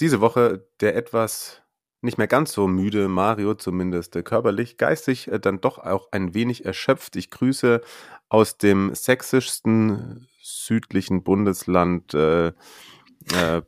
[0.00, 1.62] Diese Woche der etwas
[2.02, 6.34] nicht mehr ganz so müde Mario, zumindest äh, körperlich, geistig äh, dann doch auch ein
[6.34, 7.16] wenig erschöpft.
[7.16, 7.80] Ich grüße
[8.28, 13.62] aus dem sächsischsten südlichen Bundesland äh, äh,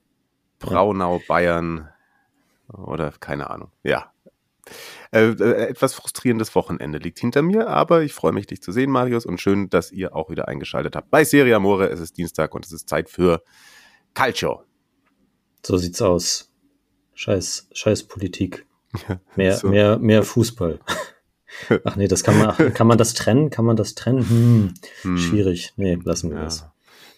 [0.58, 1.88] Braunau, Bayern
[2.68, 3.70] oder keine Ahnung.
[3.82, 4.10] Ja.
[5.12, 8.90] Äh, äh, etwas frustrierendes Wochenende liegt hinter mir, aber ich freue mich, dich zu sehen,
[8.90, 11.10] Marius, und schön, dass ihr auch wieder eingeschaltet habt.
[11.10, 13.42] Bei Serie Amore, es ist Dienstag und es ist Zeit für
[14.14, 14.64] Calcio.
[15.64, 16.50] So sieht's aus.
[17.14, 18.66] Scheiß, scheiß Politik.
[19.08, 19.68] Ja, Mehr, so.
[19.68, 20.78] mehr, mehr Fußball.
[21.84, 23.48] Ach nee, das kann man, ach, kann man das trennen?
[23.50, 24.28] Kann man das trennen?
[24.28, 25.18] Hm, Hm.
[25.18, 25.72] schwierig.
[25.76, 26.66] Nee, lassen wir Ja, das.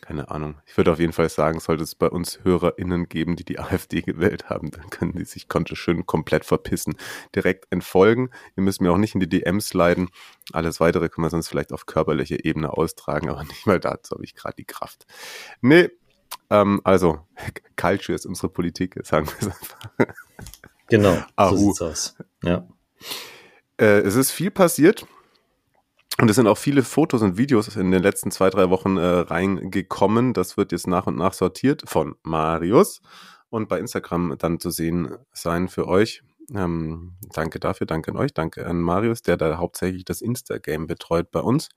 [0.03, 0.57] keine Ahnung.
[0.67, 4.03] Ich würde auf jeden Fall sagen, sollte es bei uns HörerInnen geben, die die AfD
[4.03, 6.97] gewählt haben, dann können die sich konnte schön komplett verpissen.
[7.35, 8.29] Direkt entfolgen.
[8.57, 10.11] Ihr müsst mir auch nicht in die DMs leiden.
[10.53, 14.25] Alles weitere können wir sonst vielleicht auf körperlicher Ebene austragen, aber nicht mal dazu habe
[14.25, 15.07] ich gerade die Kraft.
[15.63, 15.89] Nee,
[16.51, 17.21] ähm, also,
[17.77, 20.15] Culture ist unsere Politik, sagen wir es einfach.
[20.89, 21.57] Genau, Ahu.
[21.57, 22.17] so sieht's aus.
[22.43, 22.67] Ja.
[23.79, 25.07] Äh, es ist viel passiert.
[26.19, 29.05] Und es sind auch viele Fotos und Videos in den letzten zwei, drei Wochen äh,
[29.05, 30.33] reingekommen.
[30.33, 33.03] Das wird jetzt nach und nach sortiert von Marius
[33.51, 36.23] und bei Instagram dann zu sehen sein für euch.
[36.55, 41.31] Ähm, danke dafür, danke an euch, danke an Marius, der da hauptsächlich das Insta-Game betreut
[41.31, 41.69] bei uns.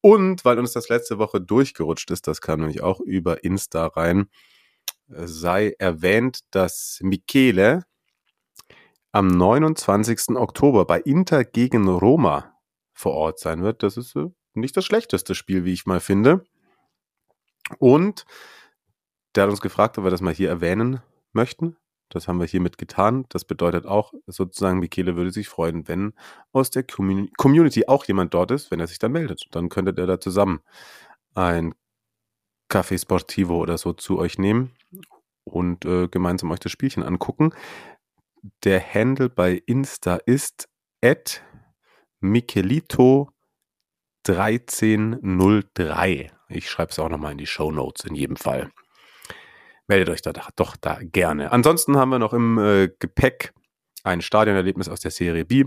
[0.00, 4.28] Und weil uns das letzte Woche durchgerutscht ist, das kam nämlich auch über Insta rein,
[5.08, 7.84] sei erwähnt, dass Michele
[9.12, 10.36] am 29.
[10.36, 12.54] Oktober bei Inter gegen Roma
[12.92, 13.82] vor Ort sein wird.
[13.82, 16.44] Das ist äh, nicht das schlechteste Spiel, wie ich mal finde.
[17.78, 18.26] Und
[19.34, 21.76] der hat uns gefragt, ob wir das mal hier erwähnen möchten.
[22.10, 23.26] Das haben wir hiermit getan.
[23.28, 26.14] Das bedeutet auch sozusagen, Michele würde sich freuen, wenn
[26.52, 29.46] aus der Commun- Community auch jemand dort ist, wenn er sich dann meldet.
[29.52, 30.60] Dann könntet ihr da zusammen
[31.34, 31.74] ein
[32.70, 34.74] Café Sportivo oder so zu euch nehmen
[35.44, 37.52] und äh, gemeinsam euch das Spielchen angucken.
[38.64, 40.68] Der Handle bei Insta ist
[41.02, 41.42] at
[42.20, 43.30] Michelito
[44.26, 46.32] 1303.
[46.48, 48.70] Ich schreibe es auch nochmal in die Show Notes in jedem Fall.
[49.88, 51.50] Meldet euch da doch da gerne.
[51.50, 53.52] Ansonsten haben wir noch im äh, Gepäck
[54.04, 55.64] ein Stadionerlebnis aus der Serie B.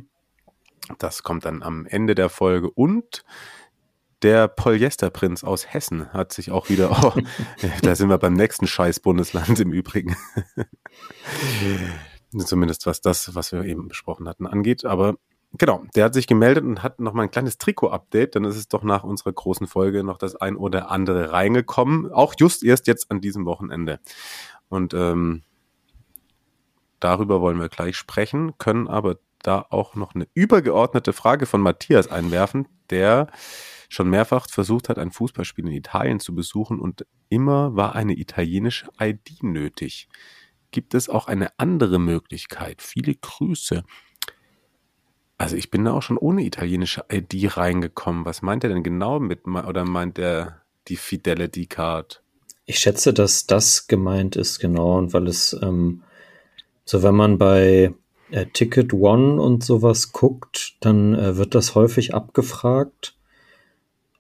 [1.00, 3.24] Das kommt dann am Ende der Folge und
[4.22, 7.20] der Polyesterprinz aus Hessen hat sich auch wieder, oh,
[7.82, 10.16] da sind wir beim nächsten Scheiß-Bundesland im Übrigen.
[12.38, 14.86] Zumindest was das, was wir eben besprochen hatten, angeht.
[14.86, 15.16] Aber
[15.58, 18.36] genau, der hat sich gemeldet und hat noch mal ein kleines Trikot-Update.
[18.36, 22.12] Dann ist es doch nach unserer großen Folge noch das ein oder andere reingekommen.
[22.12, 24.00] Auch just erst jetzt an diesem Wochenende.
[24.70, 25.44] Und ähm,
[27.00, 32.08] darüber wollen wir gleich sprechen, können aber da auch noch eine übergeordnete Frage von Matthias
[32.08, 33.28] einwerfen, der
[33.90, 38.88] schon mehrfach versucht hat, ein Fußballspiel in Italien zu besuchen und immer war eine italienische
[39.00, 40.08] ID nötig.
[40.72, 42.82] Gibt es auch eine andere Möglichkeit?
[42.82, 43.84] Viele Grüße.
[45.42, 48.26] Also ich bin da auch schon ohne italienische ID reingekommen.
[48.26, 52.22] Was meint er denn genau mit, oder meint er die Fidelity Card?
[52.68, 56.04] Ich schätze, dass das gemeint ist, genau, und weil es, ähm,
[56.86, 57.92] so wenn man bei
[58.30, 63.16] äh, Ticket One und sowas guckt, dann äh, wird das häufig abgefragt.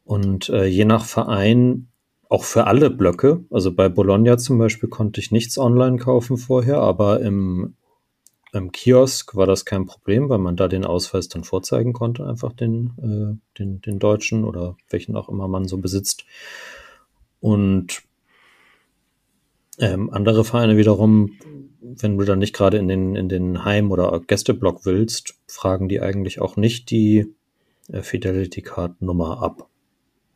[0.03, 1.87] Und äh, je nach Verein
[2.29, 3.45] auch für alle Blöcke.
[3.51, 7.75] Also bei Bologna zum Beispiel konnte ich nichts online kaufen vorher, aber im,
[8.53, 12.53] im Kiosk war das kein Problem, weil man da den Ausweis dann vorzeigen konnte, einfach
[12.53, 16.25] den, äh, den, den deutschen oder welchen auch immer man so besitzt.
[17.39, 18.03] Und
[19.79, 21.31] ähm, andere Vereine wiederum,
[21.81, 26.01] wenn du dann nicht gerade in den, in den Heim- oder Gästeblock willst, fragen die
[26.01, 27.33] eigentlich auch nicht die
[27.91, 29.70] äh, Fidelity Card Nummer ab.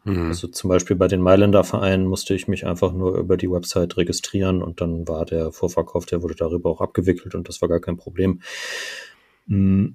[0.05, 0.27] Mhm.
[0.27, 3.97] Also zum Beispiel bei den Mailänder Vereinen musste ich mich einfach nur über die Website
[3.97, 7.79] registrieren und dann war der Vorverkauf, der wurde darüber auch abgewickelt und das war gar
[7.79, 8.41] kein Problem.
[9.47, 9.87] Mm.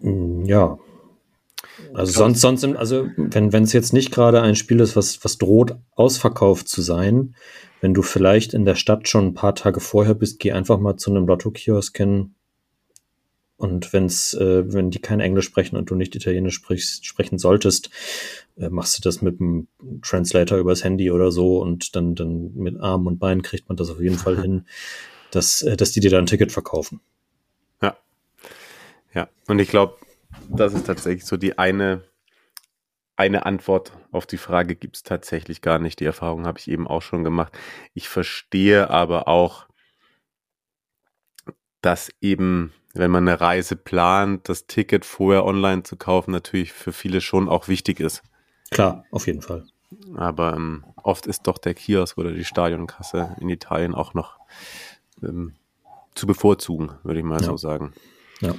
[0.00, 0.78] Mm, Ja.
[1.94, 5.38] Also sonst, sonst, also wenn wenn es jetzt nicht gerade ein Spiel ist, was, was
[5.38, 7.34] droht, ausverkauft zu sein,
[7.80, 10.96] wenn du vielleicht in der Stadt schon ein paar Tage vorher bist, geh einfach mal
[10.96, 12.34] zu einem Lotto-Kiosk hin
[13.62, 17.90] Und wenn's, äh, wenn die kein Englisch sprechen und du nicht Italienisch sprichst, sprechen solltest,
[18.56, 19.68] äh, machst du das mit einem
[20.02, 23.88] Translator übers Handy oder so und dann, dann mit Arm und Bein kriegt man das
[23.88, 24.66] auf jeden Fall hin,
[25.30, 27.00] dass, äh, dass die dir da ein Ticket verkaufen.
[27.80, 27.96] Ja.
[29.14, 29.28] Ja.
[29.46, 29.94] Und ich glaube,
[30.48, 32.02] das ist tatsächlich so die eine,
[33.14, 36.00] eine Antwort auf die Frage gibt es tatsächlich gar nicht.
[36.00, 37.52] Die Erfahrung habe ich eben auch schon gemacht.
[37.94, 39.68] Ich verstehe aber auch,
[41.80, 46.92] dass eben, wenn man eine Reise plant, das Ticket vorher online zu kaufen, natürlich für
[46.92, 48.22] viele schon auch wichtig ist.
[48.70, 49.64] Klar, auf jeden Fall.
[50.14, 54.38] Aber ähm, oft ist doch der Kiosk oder die Stadionkasse in Italien auch noch
[55.22, 55.54] ähm,
[56.14, 57.46] zu bevorzugen, würde ich mal Ja.
[57.46, 57.92] so sagen.
[58.40, 58.54] Ja.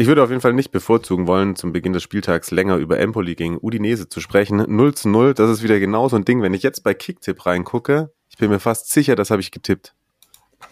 [0.00, 3.34] Ich würde auf jeden Fall nicht bevorzugen wollen, zum Beginn des Spieltags länger über Empoli
[3.34, 4.64] gegen Udinese zu sprechen.
[4.68, 6.40] 0 zu 0, das ist wieder genau so ein Ding.
[6.40, 9.94] Wenn ich jetzt bei Kicktipp reingucke, ich bin mir fast sicher, das habe ich getippt.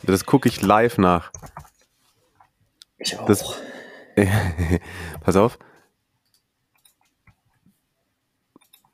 [0.05, 1.33] Das gucke ich live nach.
[2.99, 3.27] Ich auch.
[3.27, 3.61] Das-
[5.21, 5.59] Pass auf.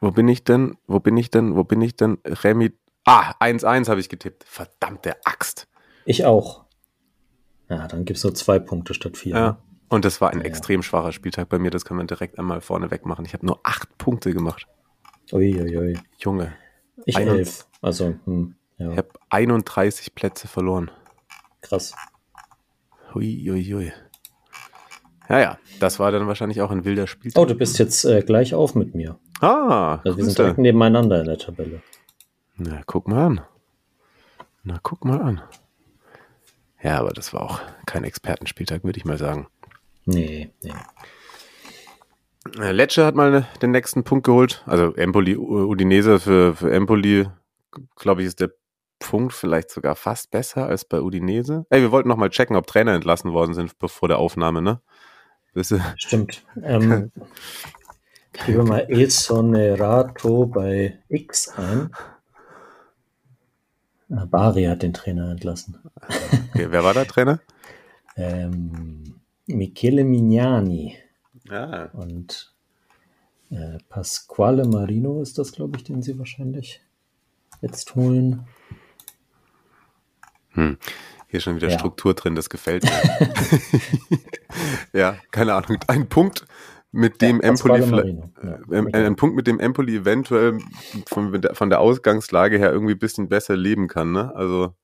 [0.01, 0.77] Wo bin ich denn?
[0.87, 1.55] Wo bin ich denn?
[1.55, 2.19] Wo bin ich denn?
[2.25, 2.73] Remi.
[3.05, 4.45] Ah, 1-1 habe ich getippt.
[4.45, 5.69] Verdammte Axt.
[6.05, 6.65] ich auch.
[7.69, 9.35] Ja, dann gibt's nur zwei Punkte statt vier.
[9.35, 9.41] Ja.
[9.53, 9.59] ne?
[9.89, 10.49] Und das war ein Ja, ja.
[10.49, 11.71] extrem schwacher Spieltag bei mir.
[11.71, 13.25] Das kann man direkt einmal vorne wegmachen.
[13.25, 14.67] Ich habe nur acht Punkte gemacht.
[15.33, 15.99] Uiuiui.
[16.19, 16.53] Junge.
[17.05, 17.67] Ich elf.
[17.81, 20.91] Also, hm, ja, Ich habe 31 Plätze verloren.
[21.61, 21.95] krass.
[23.15, 23.93] Hui, hui, hui.
[25.29, 25.59] Ja, ja.
[25.81, 27.43] Das war dann wahrscheinlich auch ein wilder Spieltag.
[27.43, 29.19] Oh, du bist jetzt äh, gleich auf mit mir.
[29.41, 31.83] Ah, Also wir sind direkt nebeneinander in der Tabelle.
[32.57, 33.41] Na, guck mal an.
[34.63, 35.41] Na, guck mal an.
[36.83, 39.47] Ja, aber das war auch kein Expertenspieltag, würde ich mal sagen.
[40.05, 40.73] Nee, nee.
[42.61, 44.63] Äh, Lecce hat mal ne- den nächsten Punkt geholt.
[44.67, 47.29] Also Empoli, Udinese für, für Empoli,
[47.97, 48.51] glaube ich, ist der
[49.03, 51.67] Punkt vielleicht sogar fast besser als bei Udinese.
[51.71, 54.81] Ey, wir wollten noch mal checken, ob Trainer entlassen worden sind bevor der Aufnahme, ne?
[55.97, 56.45] Stimmt.
[56.63, 57.13] Ähm,
[58.35, 61.91] ich gebe mal Esonerato bei X ein.
[64.11, 65.79] Ah, Bari hat den Trainer entlassen.
[66.51, 67.41] Okay, wer war der Trainer?
[68.15, 70.99] Ähm, Michele Mignani
[71.49, 71.87] Ja.
[71.95, 72.53] und
[73.51, 76.83] äh, Pasquale Marino ist das, glaube ich, den sie wahrscheinlich
[77.63, 78.47] jetzt holen.
[80.53, 80.79] Hm.
[81.29, 81.79] Hier ist schon wieder Ja.
[81.79, 82.91] Struktur drin, das gefällt mir.
[84.93, 85.79] ja, keine Ahnung.
[85.87, 86.45] Ein Punkt,
[86.93, 87.87] mit dem Ja, Empoli.
[87.87, 88.31] Marino.
[88.43, 89.07] Ja, Michele.
[89.07, 90.59] ein Punkt, mit dem Empoli eventuell
[91.07, 94.13] von der, von der Ausgangslage her irgendwie ein bisschen besser leben kann.
[94.13, 94.35] Ne?
[94.35, 94.75] Also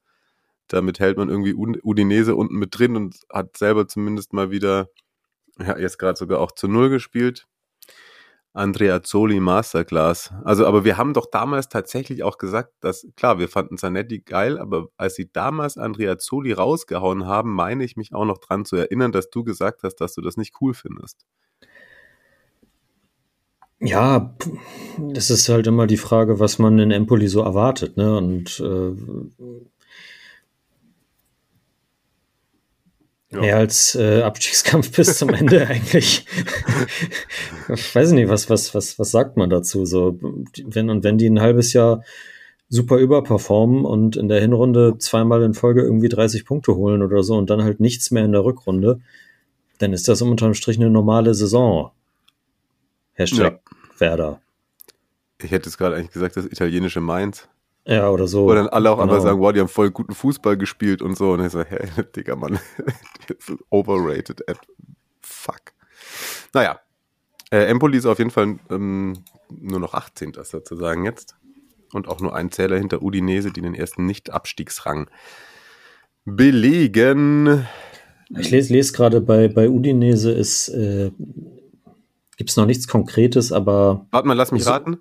[0.68, 4.88] damit hält man irgendwie Udinese unten mit drin und hat selber zumindest mal wieder,
[5.58, 7.46] ja, jetzt gerade sogar auch zu Null gespielt.
[8.58, 10.32] Andrea Zoli Masterclass.
[10.44, 14.58] Also, aber wir haben doch damals tatsächlich auch gesagt, dass, klar, wir fanden Zanetti geil,
[14.58, 18.76] aber als sie damals Andrea Zoli rausgehauen haben, meine ich mich auch noch dran zu
[18.76, 21.24] erinnern, dass du gesagt hast, dass du das nicht cool findest.
[23.80, 24.34] Ja,
[24.98, 28.16] das ist halt immer die Frage, was man in Empoli so erwartet, ne?
[28.16, 28.90] Und äh,
[33.30, 33.40] Ja.
[33.40, 36.24] mehr als äh, Abstiegskampf bis zum Ende eigentlich.
[37.68, 39.84] ich weiß nicht, was, was, was, was sagt man dazu?
[39.84, 40.18] So,
[40.64, 42.02] wenn und wenn die ein halbes Jahr
[42.70, 47.36] super überperformen und in der Hinrunde zweimal in Folge irgendwie 30 Punkte holen oder so
[47.36, 49.00] und dann halt nichts mehr in der Rückrunde,
[49.78, 51.90] dann ist das unterm Strich eine normale Saison.
[53.14, 53.60] Hashtag
[53.98, 54.40] Werder.
[55.42, 57.48] Ich hätte es gerade eigentlich gesagt, das italienische Mainz.
[57.88, 58.46] Ja, oder so.
[58.46, 59.04] Wo dann alle auch Genau.
[59.04, 61.32] einmal sagen, wow, die haben voll guten Fußball gespielt und so.
[61.32, 62.58] Und ich so, hey, Digga, Mann,
[63.28, 64.58] das overrated at
[65.22, 65.72] fuck.
[66.52, 66.80] Naja,
[67.50, 69.14] äh, Empoli ist auf jeden Fall ähm,
[69.50, 70.34] nur noch 18.
[70.42, 71.36] sozusagen jetzt.
[71.94, 75.08] Und auch nur ein Zähler hinter Udinese, die den ersten Nicht-Abstiegsrang
[76.26, 77.66] belegen.
[78.38, 81.10] Ich lese, lese gerade bei, bei Udinese ist, äh,
[82.36, 84.98] gibt es noch nichts Konkretes, aber Warte mal, lass mich raten.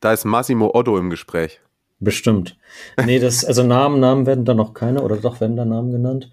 [0.00, 1.60] Da ist Massimo Otto im Gespräch.
[2.02, 2.56] Bestimmt.
[3.04, 6.30] Nee, das, also Namen, Namen werden da noch keine, oder doch werden da Namen genannt.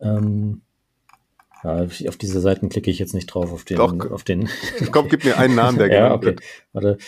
[0.00, 0.62] Ähm,
[1.62, 4.10] ja, auf diese Seiten klicke ich jetzt nicht drauf, auf den, Doch.
[4.10, 4.48] auf den.
[4.92, 6.26] Komm, gib mir einen Namen, der ja, genannt okay.
[6.26, 6.40] wird.
[6.72, 6.98] Warte.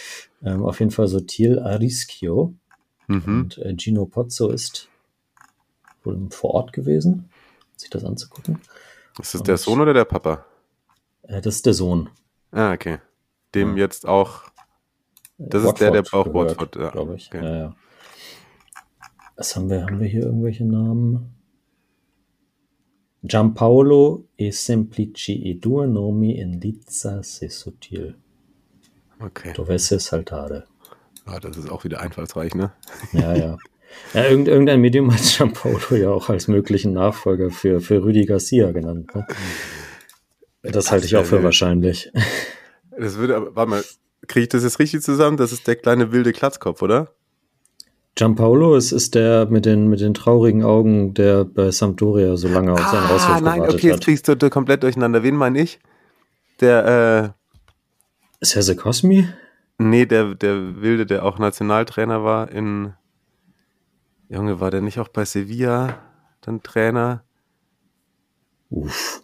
[0.45, 2.55] Ähm, auf jeden Fall Sotil Arischio
[3.11, 3.23] Mhm.
[3.25, 4.89] und äh, Gino Pozzo ist
[6.05, 7.31] wohl vor Ort gewesen,
[7.77, 8.61] sich das anzugucken.
[9.19, 10.45] Ist das der Sohn oder der Papa?
[11.23, 12.11] Äh, das ist der Sohn.
[12.53, 12.99] Ah, okay.
[13.55, 13.85] Dem Ja.
[13.85, 14.43] jetzt auch.
[15.39, 16.91] Das ist der, der braucht Watford, ja.
[16.91, 17.29] glaube ich.
[17.29, 17.45] Okay.
[17.45, 17.77] Ja, ja.
[19.37, 19.83] Was haben wir?
[19.83, 21.35] Haben wir hier irgendwelche Namen?
[23.23, 28.17] Giampaolo e semplici e due nomi in Lizza se sottil.
[29.21, 29.53] Okay.
[29.53, 30.65] Dovesse saltare.
[31.25, 32.73] Ah, das ist auch wieder einfallsreich, ne?
[33.13, 33.59] Ja, ja.
[34.13, 39.15] Ja, irgendein Medium hat Giampaolo ja auch als möglichen Nachfolger für, für Rüdi Garcia genannt.
[39.15, 39.27] Ne?
[40.63, 42.13] Das halte ich auch für wahrscheinlich.
[42.91, 43.85] Das würde aber, warte mal,
[44.29, 45.37] kriege ich das jetzt richtig zusammen?
[45.37, 47.13] Das ist der kleine wilde Klatzkopf, oder?
[48.15, 52.73] Giampaolo ist, ist der mit den, mit den traurigen Augen, der bei Sampdoria so lange
[52.73, 55.23] auf seinen ah, Rauswurf nein, gewartet okay, jetzt kriegst du, du komplett durcheinander.
[55.23, 55.79] Wen meine ich?
[56.61, 57.35] Der,
[58.41, 58.45] äh.
[58.45, 59.29] Serse Cosmi?
[59.79, 62.95] Nee, der, der Wilde, der auch Nationaltrainer war in.
[64.29, 66.01] Junge, war der nicht auch bei Sevilla
[66.41, 67.23] dann Trainer?
[68.69, 69.23] Uff.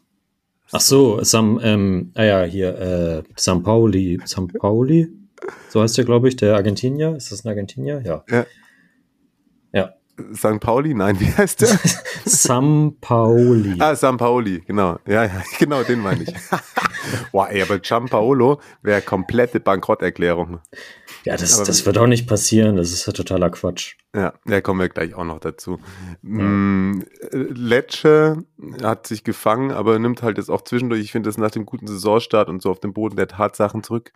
[0.77, 5.09] Ach so, Sam, ähm, ah ja, hier, äh, San Pauli, San Pauli,
[5.69, 7.15] so heißt der, glaube ich, der Argentinier.
[7.15, 8.03] Ist das ein Argentinier?
[8.05, 8.25] Ja.
[8.29, 8.45] Ja.
[9.73, 9.95] ja.
[10.35, 10.59] St.
[10.59, 10.93] Pauli?
[10.93, 11.79] Nein, wie heißt der?
[12.25, 13.77] Sam Pauli.
[13.79, 14.99] Ah, Sam Pauli, genau.
[15.07, 16.35] Ja, ja, genau, den meine ich.
[17.33, 20.61] Boah, ey, aber Giampaolo wäre komplette Bankrotterklärung.
[21.25, 22.77] Ja, das, das wird auch nicht passieren.
[22.77, 23.97] Das ist ja totaler Quatsch.
[24.15, 25.81] Ja, da kommen wir gleich auch noch dazu.
[26.23, 27.01] Mm,
[27.33, 28.45] Lecce
[28.83, 31.87] hat sich gefangen, aber nimmt halt jetzt auch zwischendurch, ich finde das nach dem guten
[31.87, 34.13] Saisonstart und so auf den Boden der Tatsachen zurück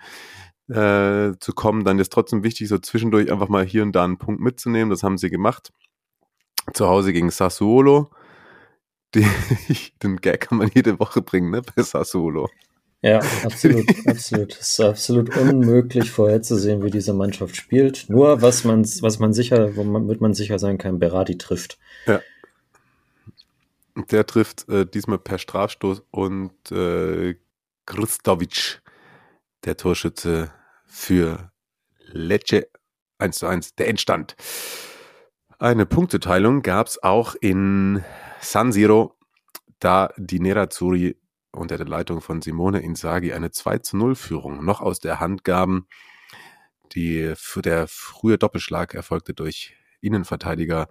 [0.68, 4.18] äh, zu kommen, dann ist trotzdem wichtig, so zwischendurch einfach mal hier und da einen
[4.18, 4.90] Punkt mitzunehmen.
[4.90, 5.72] Das haben sie gemacht.
[6.74, 8.10] Zu Hause gegen Sassuolo.
[9.14, 9.26] Die,
[10.02, 12.50] den Gag kann man jede Woche bringen, ne, bei Sassuolo.
[13.00, 14.58] Ja, absolut, absolut.
[14.58, 18.06] Es ist absolut unmöglich vorherzusehen, wie diese Mannschaft spielt.
[18.08, 21.78] Nur was man, was man sicher, womit man sicher sein kann, Berardi trifft.
[22.06, 22.20] Ja.
[24.10, 27.36] Der trifft äh, diesmal per Strafstoß und äh,
[27.86, 28.80] Kristovic,
[29.64, 30.52] der Torschütze
[30.86, 31.50] für
[32.06, 32.68] Lecce
[33.18, 34.36] 1 zu 1, der Endstand.
[35.58, 38.04] Eine Punkteteilung gab es auch in
[38.40, 39.16] San Siro,
[39.80, 41.16] da die Nerazzurri
[41.52, 45.44] unter der Leitung von Simone Inzaghi eine 2 zu 0 Führung noch aus der Hand
[45.44, 45.86] gaben.
[46.92, 50.88] Die, der frühe Doppelschlag erfolgte durch Innenverteidiger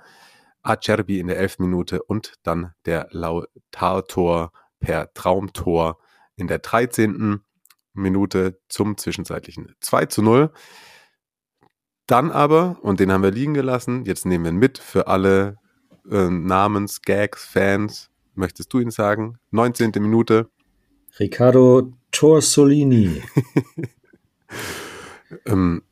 [0.62, 1.60] Acerbi in der 11.
[1.60, 5.98] Minute und dann der Lautar-Tor per Traumtor
[6.36, 7.40] in der 13.
[7.94, 10.52] Minute zum zwischenzeitlichen 2 zu 0.
[12.06, 15.58] Dann aber, und den haben wir liegen gelassen, jetzt nehmen wir ihn mit für alle
[16.10, 19.38] äh, Namens, Gags, Fans, möchtest du ihn sagen?
[19.52, 19.92] 19.
[20.00, 20.50] Minute.
[21.20, 23.22] Riccardo Torsolini.
[25.46, 25.84] ähm,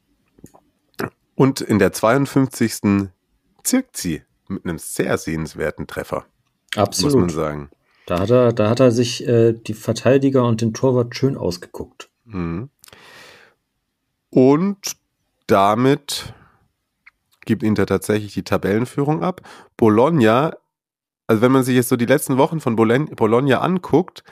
[1.35, 3.09] und in der 52.
[3.63, 6.25] zirkt sie mit einem sehr sehenswerten Treffer.
[6.75, 7.13] Absolut.
[7.13, 7.69] Muss man sagen.
[8.05, 12.09] Da hat er, da hat er sich äh, die Verteidiger und den Torwart schön ausgeguckt.
[12.25, 12.69] Mhm.
[14.29, 14.95] Und
[15.47, 16.33] damit
[17.45, 19.41] gibt Inter tatsächlich die Tabellenführung ab.
[19.77, 20.55] Bologna
[21.27, 24.23] also wenn man sich jetzt so die letzten Wochen von Bologna anguckt,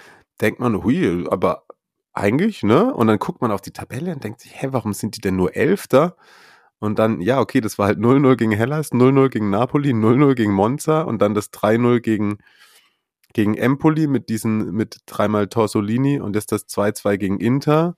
[0.42, 1.64] denkt man, hui, aber
[2.14, 2.94] eigentlich, ne?
[2.94, 5.36] Und dann guckt man auf die Tabelle und denkt sich, hä, warum sind die denn
[5.36, 6.16] nur Elfter?
[6.80, 10.54] Und dann, ja, okay, das war halt 0-0 gegen Hellas, 0-0 gegen Napoli, 0-0 gegen
[10.54, 12.38] Monza und dann das 3-0 gegen,
[13.34, 17.96] gegen Empoli mit diesen, mit dreimal Torsolini und jetzt das 2-2 gegen Inter.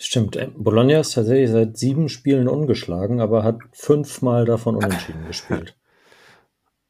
[0.00, 5.76] Stimmt, äh, Bologna ist tatsächlich seit sieben Spielen ungeschlagen, aber hat fünfmal davon unentschieden gespielt.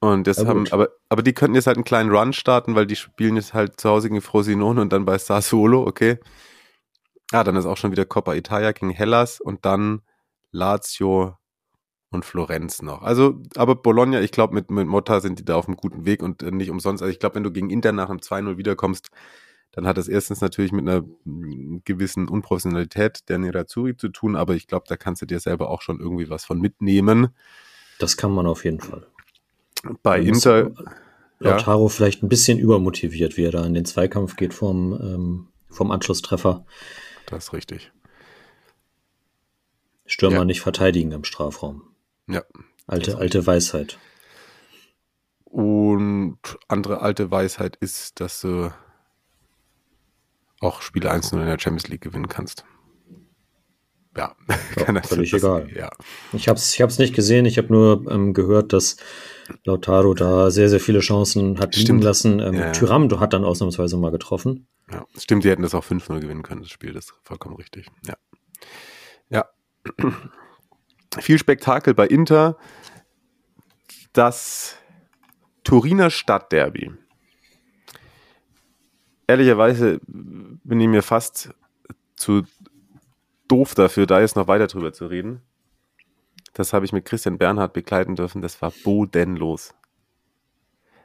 [0.00, 2.94] Und das haben, aber, aber die könnten jetzt halt einen kleinen Run starten, weil die
[2.94, 6.18] spielen jetzt halt zu Hause gegen Frosinone und dann bei Sassuolo, okay.
[7.32, 10.02] Ah, dann ist auch schon wieder Coppa Italia gegen Hellas und dann
[10.52, 11.36] Lazio
[12.10, 13.02] und Florenz noch.
[13.02, 16.22] Also, aber Bologna, ich glaube, mit, mit Motta sind die da auf einem guten Weg
[16.22, 17.02] und äh, nicht umsonst.
[17.02, 19.08] Also ich glaube, wenn du gegen Inter nach einem 2-0 wiederkommst,
[19.72, 24.54] dann hat das erstens natürlich mit einer mm, gewissen Unprofessionalität der Nerazzurri zu tun, aber
[24.54, 27.28] ich glaube, da kannst du dir selber auch schon irgendwie was von mitnehmen.
[27.98, 29.06] Das kann man auf jeden Fall.
[30.02, 30.73] Bei Inter.
[31.40, 31.88] Lautaro ja.
[31.88, 36.66] vielleicht ein bisschen übermotiviert, wie er da in den Zweikampf geht vom, ähm, vom Anschlusstreffer.
[37.26, 37.92] Das ist richtig.
[40.04, 40.44] Stürmer ja.
[40.44, 41.82] nicht verteidigen im Strafraum.
[42.26, 42.42] Ja.
[42.87, 43.99] Alte, alte Weisheit.
[45.44, 48.73] Und andere alte Weisheit ist, dass du
[50.61, 52.64] auch Spiele 1-0 in der Champions League gewinnen kannst
[54.18, 54.34] ja,
[54.76, 55.68] ja völlig das, egal.
[55.75, 55.90] Ja.
[56.32, 58.96] Ich habe es ich hab's nicht gesehen, ich habe nur ähm, gehört, dass
[59.64, 62.40] Lautaro da sehr, sehr viele Chancen hat liegen lassen.
[62.40, 64.66] Ähm, ja, Tyram hat dann ausnahmsweise mal getroffen.
[64.90, 67.87] Ja, stimmt, die hätten das auch 5-0 gewinnen können, das Spiel, das ist vollkommen richtig.
[68.06, 68.16] Ja.
[69.30, 69.44] Ja.
[71.20, 72.58] Viel Spektakel bei Inter.
[74.12, 74.76] Das
[75.62, 76.90] Turiner Stadtderby.
[79.26, 81.50] Ehrlicherweise bin ich mir fast
[82.16, 82.42] zu
[83.48, 85.42] doof dafür, da jetzt noch weiter drüber zu reden.
[86.54, 88.42] Das habe ich mit Christian Bernhard begleiten dürfen.
[88.42, 89.74] Das war bodenlos.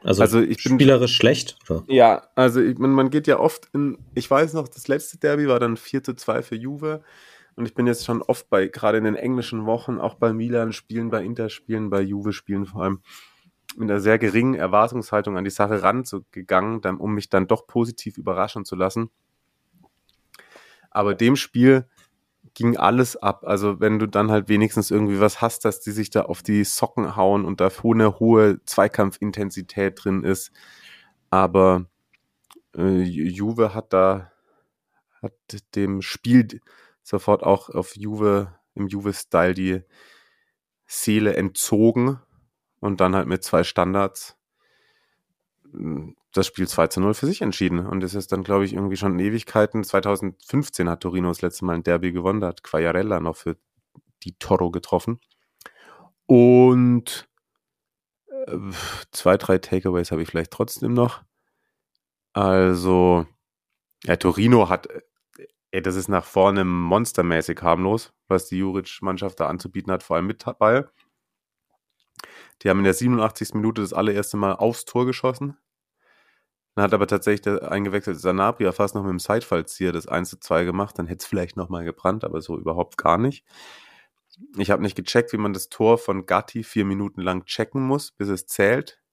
[0.04, 1.58] Also, also ich bin, spielerisch schlecht?
[1.70, 1.84] Oder?
[1.88, 5.48] Ja, also ich, man, man geht ja oft in, ich weiß noch, das letzte Derby
[5.48, 7.04] war dann 4 zu 2 für Juve
[7.56, 11.10] Und ich bin jetzt schon oft bei, gerade in den englischen Wochen, auch bei Milan-Spielen,
[11.10, 13.02] bei Inter-Spielen, bei Juve-Spielen vor allem,
[13.78, 18.66] mit einer sehr geringen Erwartungshaltung an die Sache ranzugegangen, um mich dann doch positiv überraschen
[18.66, 19.10] zu lassen.
[20.92, 21.88] Aber dem Spiel
[22.54, 23.44] ging alles ab.
[23.46, 26.64] Also wenn du dann halt wenigstens irgendwie was hast, dass die sich da auf die
[26.64, 30.52] Socken hauen und da eine hohe Zweikampfintensität drin ist.
[31.30, 31.86] Aber
[32.76, 34.32] äh, Juve hat da
[35.22, 35.34] hat
[35.76, 36.62] dem Spiel
[37.02, 39.82] sofort auch auf Juve im Juve-Style die
[40.86, 42.20] Seele entzogen
[42.80, 44.38] und dann halt mit zwei Standards
[46.34, 47.86] das Spiel 2 zu 0 für sich entschieden.
[47.86, 49.84] Und es ist dann, glaube ich, irgendwie schon in Ewigkeiten.
[49.84, 52.42] 2015 hat Torino das letzte Mal ein Derby gewonnen.
[52.42, 53.58] Da hat Quagliarella noch für
[54.24, 55.20] die Toro getroffen.
[56.26, 57.30] Und
[58.48, 58.58] äh,
[59.12, 61.24] zwei, drei Takeaways habe ich vielleicht trotzdem noch.
[62.34, 63.28] Also,
[64.06, 64.88] ja, Torino hat,
[65.72, 70.28] ey, das ist nach vorne monstermäßig harmlos, was die Juric-Mannschaft da anzubieten hat, vor allem
[70.28, 70.92] mit Ball.
[72.62, 73.54] Die haben in der 87.
[73.56, 75.58] Minute das allererste Mal aufs Tor geschossen.
[76.76, 80.40] Dann hat aber tatsächlich der eingewechselte Sanabria fast noch mit dem Sidefallzieher das 1 zu
[80.40, 80.98] 2 gemacht.
[80.98, 83.46] Dann hätte es vielleicht nochmal gebrannt, aber so überhaupt gar nicht.
[84.58, 88.12] Ich habe nicht gecheckt, wie man das Tor von Gatti vier Minuten lang checken muss,
[88.12, 89.04] bis es zählt.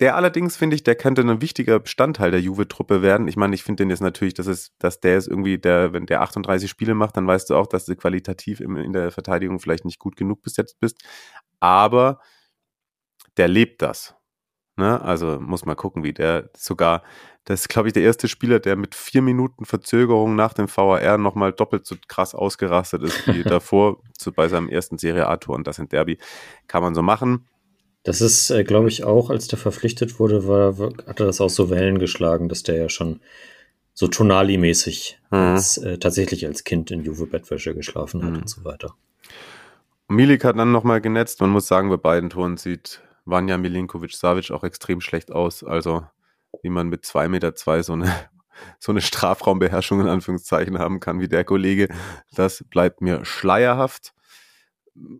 [0.00, 3.26] Der allerdings, finde ich, der könnte ein wichtiger Bestandteil der Juve-Truppe werden.
[3.26, 6.06] Ich meine, ich finde den jetzt natürlich, dass, es, dass der ist irgendwie, der, wenn
[6.06, 9.58] der 38 Spiele macht, dann weißt du auch, dass du qualitativ in, in der Verteidigung
[9.58, 11.02] vielleicht nicht gut genug besetzt bist.
[11.58, 12.20] Aber
[13.36, 14.17] der lebt das.
[14.78, 15.00] Ne?
[15.02, 17.02] Also muss mal gucken, wie der sogar,
[17.44, 21.18] das ist, glaube ich, der erste Spieler, der mit vier Minuten Verzögerung nach dem VAR
[21.18, 25.66] nochmal doppelt so krass ausgerastet ist wie davor zu, bei seinem ersten Serie A-Tor und
[25.66, 26.18] das in Derby.
[26.68, 27.48] Kann man so machen.
[28.04, 31.50] Das ist, äh, glaube ich, auch, als der verpflichtet wurde, war, hat er das auch
[31.50, 33.20] so Wellen geschlagen, dass der ja schon
[33.92, 35.38] so Tonali-mäßig mhm.
[35.38, 38.38] als, äh, tatsächlich als Kind in Juve-Bettwäsche geschlafen hat mhm.
[38.38, 38.94] und so weiter.
[40.06, 41.40] Milik hat dann nochmal genetzt.
[41.40, 45.62] Man muss sagen, bei beiden Toren sieht Vanja Milinkovic-Savic auch extrem schlecht aus.
[45.62, 46.04] Also,
[46.62, 48.12] wie man mit zwei Meter zwei so eine,
[48.78, 51.88] so eine Strafraumbeherrschung in Anführungszeichen haben kann, wie der Kollege,
[52.34, 54.14] das bleibt mir schleierhaft.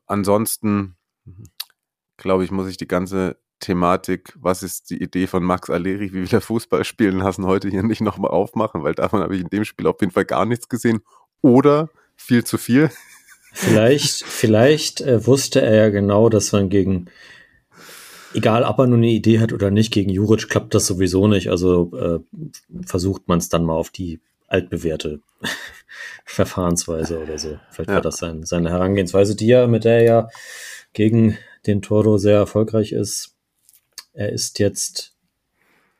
[0.07, 0.97] Ansonsten,
[2.17, 6.31] glaube ich, muss ich die ganze Thematik, was ist die Idee von Max Alleri, wie
[6.31, 9.65] wir Fußball spielen lassen, heute hier nicht nochmal aufmachen, weil davon habe ich in dem
[9.65, 11.01] Spiel auf jeden Fall gar nichts gesehen.
[11.43, 12.91] Oder viel zu viel.
[13.53, 17.07] Vielleicht, vielleicht äh, wusste er ja genau, dass man gegen
[18.35, 21.49] egal ob er nur eine Idee hat oder nicht, gegen Juric klappt das sowieso nicht.
[21.49, 22.21] Also äh,
[22.87, 25.21] versucht man es dann mal auf die altbewährte
[26.25, 27.59] Verfahrensweise oder so.
[27.71, 27.97] Vielleicht ja.
[27.97, 30.29] war das sein, seine Herangehensweise, die ja, mit der er ja
[30.93, 33.35] gegen den Toro sehr erfolgreich ist.
[34.13, 35.15] Er ist jetzt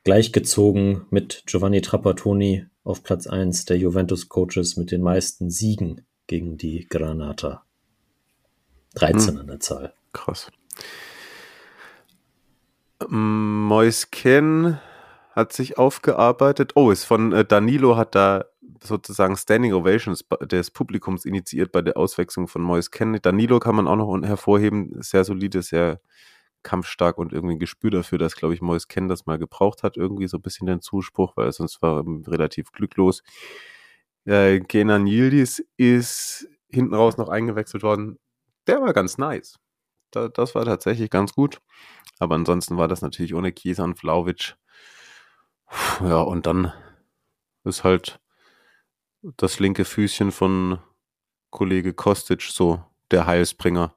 [0.05, 6.87] gleichgezogen mit Giovanni Trapattoni auf Platz 1 der Juventus-Coaches mit den meisten Siegen gegen die
[6.89, 7.63] Granata.
[8.95, 9.41] 13 hm.
[9.41, 9.93] an der Zahl.
[10.13, 10.51] Krass.
[13.07, 14.79] Moisken
[15.33, 16.73] hat sich aufgearbeitet.
[16.75, 18.45] Oh, ist von äh, Danilo hat da
[18.83, 23.19] sozusagen Standing Ovations des Publikums initiiert bei der Auswechslung von Moisken.
[23.23, 26.01] Danilo kann man auch noch hervorheben, sehr solide, sehr
[26.63, 30.29] kampfstark und irgendwie ein Gespür dafür, dass, glaube ich, Moisken das mal gebraucht hat, irgendwie
[30.29, 33.23] so ein bisschen den Zuspruch, weil sonst war er relativ glücklos.
[34.25, 38.19] Äh, Kenan Yildiz ist hinten raus noch eingewechselt worden.
[38.67, 39.59] Der war ganz nice.
[40.11, 41.61] Da, das war tatsächlich ganz gut.
[42.19, 44.55] Aber ansonsten war das natürlich ohne Chiesa und Flauwitsch.
[46.01, 46.73] Ja, und dann
[47.65, 48.21] ist halt
[49.23, 50.79] das linke Füßchen von
[51.51, 53.95] Kollege Kostic so der Heilsbringer.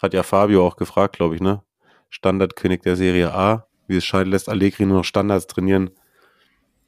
[0.00, 1.62] Hat ja Fabio auch gefragt, glaube ich, ne?
[2.10, 3.66] Standardkönig der Serie A.
[3.88, 5.90] Wie es scheint, lässt Allegri nur noch Standards trainieren.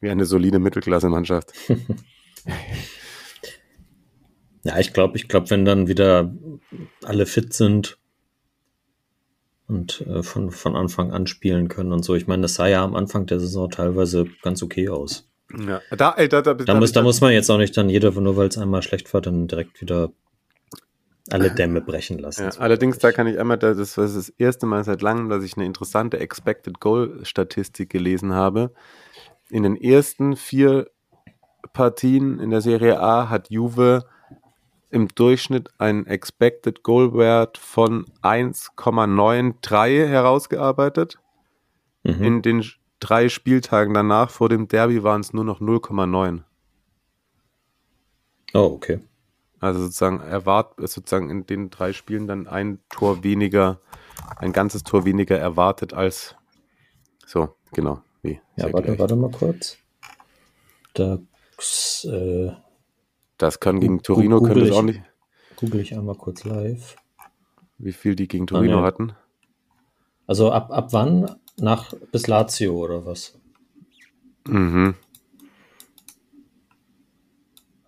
[0.01, 1.53] Wie eine solide Mittelklasse-Mannschaft.
[4.65, 6.33] ja, ich glaube, ich glaube, wenn dann wieder
[7.05, 7.99] alle fit sind,
[9.69, 12.15] und äh, von, von Anfang an spielen können und so.
[12.15, 15.29] Ich meine, das sah ja am Anfang der Saison teilweise ganz okay aus.
[15.57, 18.11] Ja, da, ey, da, da, da, muss, da muss man jetzt auch nicht dann jeder,
[18.11, 20.11] nur weil es einmal schlecht war, dann direkt wieder
[21.31, 22.45] alle Dämme brechen lassen.
[22.45, 25.57] Ja, allerdings, da kann ich einmal, das war das erste Mal seit langem, dass ich
[25.57, 28.73] eine interessante Expected Goal Statistik gelesen habe.
[29.51, 30.91] In den ersten vier
[31.73, 34.05] Partien in der Serie A hat Juve
[34.91, 41.19] im Durchschnitt einen Expected Goal Wert von 1,93 herausgearbeitet.
[42.03, 42.23] Mhm.
[42.23, 42.65] In den
[43.01, 46.43] drei Spieltagen danach vor dem Derby waren es nur noch 0,9.
[48.55, 49.01] Oh, okay.
[49.61, 53.81] Also sozusagen erwart sozusagen in den drei Spielen dann ein Tor weniger,
[54.37, 56.37] ein ganzes Tor weniger erwartet als
[57.27, 58.03] so, genau.
[58.23, 59.77] Wie, ja, warte, warte mal kurz.
[60.95, 61.19] Da
[62.05, 62.53] äh,
[63.39, 65.03] Das kann gegen Torino, Google könnte es ich- auch nicht.
[65.57, 66.97] Google ich einmal kurz live.
[67.79, 68.87] Wie viel die gegen Torino nee.
[68.87, 69.13] hatten?
[70.27, 71.37] Also ab, ab wann?
[71.61, 73.37] Nach bis Lazio oder was?
[74.47, 74.95] Mhm.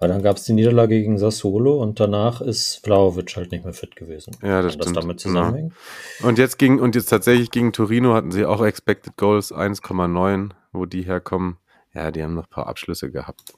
[0.01, 3.75] Weil dann gab es die Niederlage gegen Sassuolo und danach ist Vlaovic halt nicht mehr
[3.75, 4.35] fit gewesen.
[4.43, 4.97] Ja, das Kann das stimmt.
[4.97, 5.75] damit zusammenhängen?
[6.23, 10.87] Und jetzt ging, und jetzt tatsächlich gegen Torino hatten sie auch Expected Goals 1,9, wo
[10.87, 11.59] die herkommen.
[11.93, 13.53] Ja, die haben noch ein paar Abschlüsse gehabt.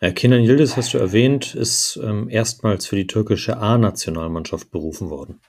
[0.00, 5.40] Ja, Kenan Yildiz, hast du erwähnt, ist ähm, erstmals für die türkische A-Nationalmannschaft berufen worden.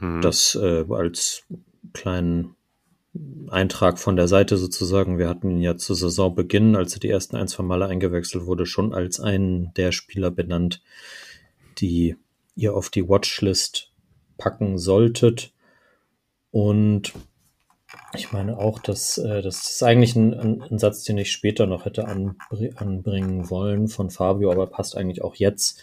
[0.00, 0.20] Mhm.
[0.20, 1.44] Das äh, als
[1.92, 2.56] kleinen
[3.48, 5.18] Eintrag von der Seite sozusagen.
[5.18, 8.66] Wir hatten ihn ja zu Saisonbeginn, als er die ersten ein, zwei Male eingewechselt wurde,
[8.66, 10.82] schon als einen der Spieler benannt,
[11.78, 12.16] die
[12.54, 13.92] ihr auf die Watchlist
[14.36, 15.52] packen solltet.
[16.50, 17.12] Und
[18.14, 21.84] ich meine auch, dass äh, das ist eigentlich ein, ein, Satz, den ich später noch
[21.84, 22.36] hätte anbr
[22.76, 25.80] anbringen wollen von Fabio, aber passt eigentlich auch jetzt.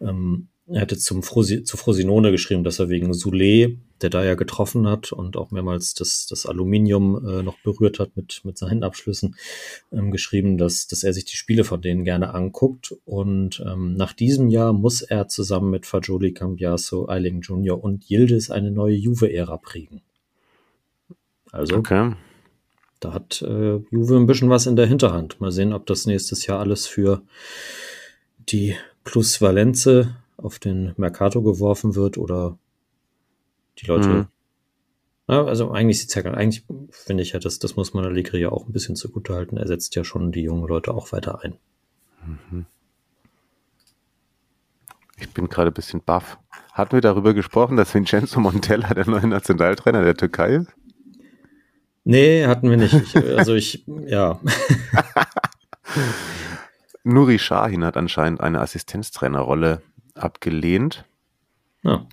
[0.00, 4.34] Ähm, er hätte zum Frosi zu Frosinone geschrieben, dass er wegen Soule, der da ja
[4.36, 8.84] getroffen hat und auch mehrmals das, das Aluminium äh, noch berührt hat mit, mit seinen
[8.84, 9.34] Abschlüssen,
[9.90, 12.94] ähm, geschrieben, dass, dass er sich die Spiele von denen gerne anguckt.
[13.04, 17.82] Und ähm, nach diesem Jahr muss er zusammen mit Fagioli, Cambiaso, Eiling Jr.
[17.82, 20.02] und Yildiz eine neue Juve-Ära prägen.
[21.52, 22.14] Also, Okay.
[23.00, 25.40] da hat äh, Juve ein bisschen was in der Hinterhand.
[25.40, 27.22] Mal sehen, ob das nächstes Jahr alles für
[28.38, 32.58] die Plus Valenze auf den Mercato geworfen wird oder
[33.78, 34.08] die Leute.
[34.08, 34.26] Mhm.
[35.28, 38.50] Ja, also eigentlich sieht's ja eigentlich finde ich ja, das, das muss man Allegri ja
[38.50, 39.56] auch ein bisschen zugute halten.
[39.56, 41.56] Er setzt ja schon die jungen Leute auch weiter ein.
[45.16, 46.38] Ich bin gerade ein bisschen baff.
[46.72, 50.72] Hatten wir darüber gesprochen, dass Vincenzo Montella der neue Nationaltrainer der Türkei ist?
[52.10, 52.92] Nee, hatten wir nicht.
[52.92, 54.40] Ich, also ich, ja.
[57.04, 59.82] Nuri Sahin hat anscheinend eine Assistenztrainerrolle
[60.14, 61.04] abgelehnt.
[61.82, 62.06] ja.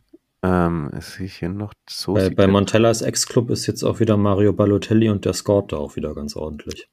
[0.44, 5.10] Ähm, ist hier noch so Bei, bei Montellas Ex-Club ist jetzt auch wieder Mario Balotelli
[5.10, 6.88] und der Scout da auch wieder ganz ordentlich.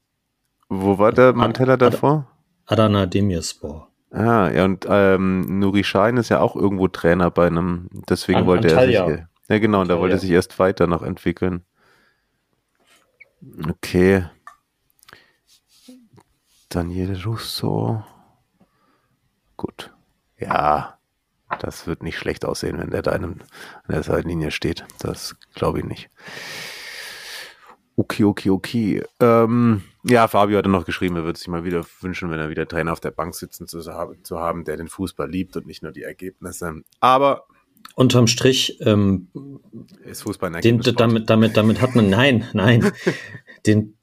[0.70, 2.26] Wo war der Montella davor?
[2.64, 3.88] Adana Demirspor.
[4.10, 8.46] Ah, ja, und ähm, Nuri Sahin ist ja auch irgendwo Trainer bei einem, deswegen An-
[8.46, 8.98] wollte er sich.
[8.98, 9.28] Antalya.
[9.50, 10.20] Ja, genau, und da wollte er Antalya.
[10.20, 11.64] sich erst weiter noch entwickeln.
[13.68, 14.26] Okay.
[16.68, 18.04] Daniel Russo.
[19.56, 19.92] Gut.
[20.38, 20.98] Ja,
[21.60, 23.40] das wird nicht schlecht aussehen, wenn der da in, an
[23.88, 24.84] der Seitenlinie steht.
[24.98, 26.10] Das glaube ich nicht.
[27.96, 29.04] Okay, okay, okay.
[29.20, 32.66] Ähm, ja, Fabio hatte noch geschrieben, er würde sich mal wieder wünschen, wenn er wieder
[32.66, 35.84] Trainer auf der Bank sitzen zu, haben- zu haben, der den Fußball liebt und nicht
[35.84, 36.82] nur die Ergebnisse.
[36.98, 37.46] Aber
[37.94, 39.28] Unterm Strich, ähm,
[40.04, 42.90] ist Fußball ein den, damit, damit, damit hat man, nein, nein,
[43.66, 43.96] den,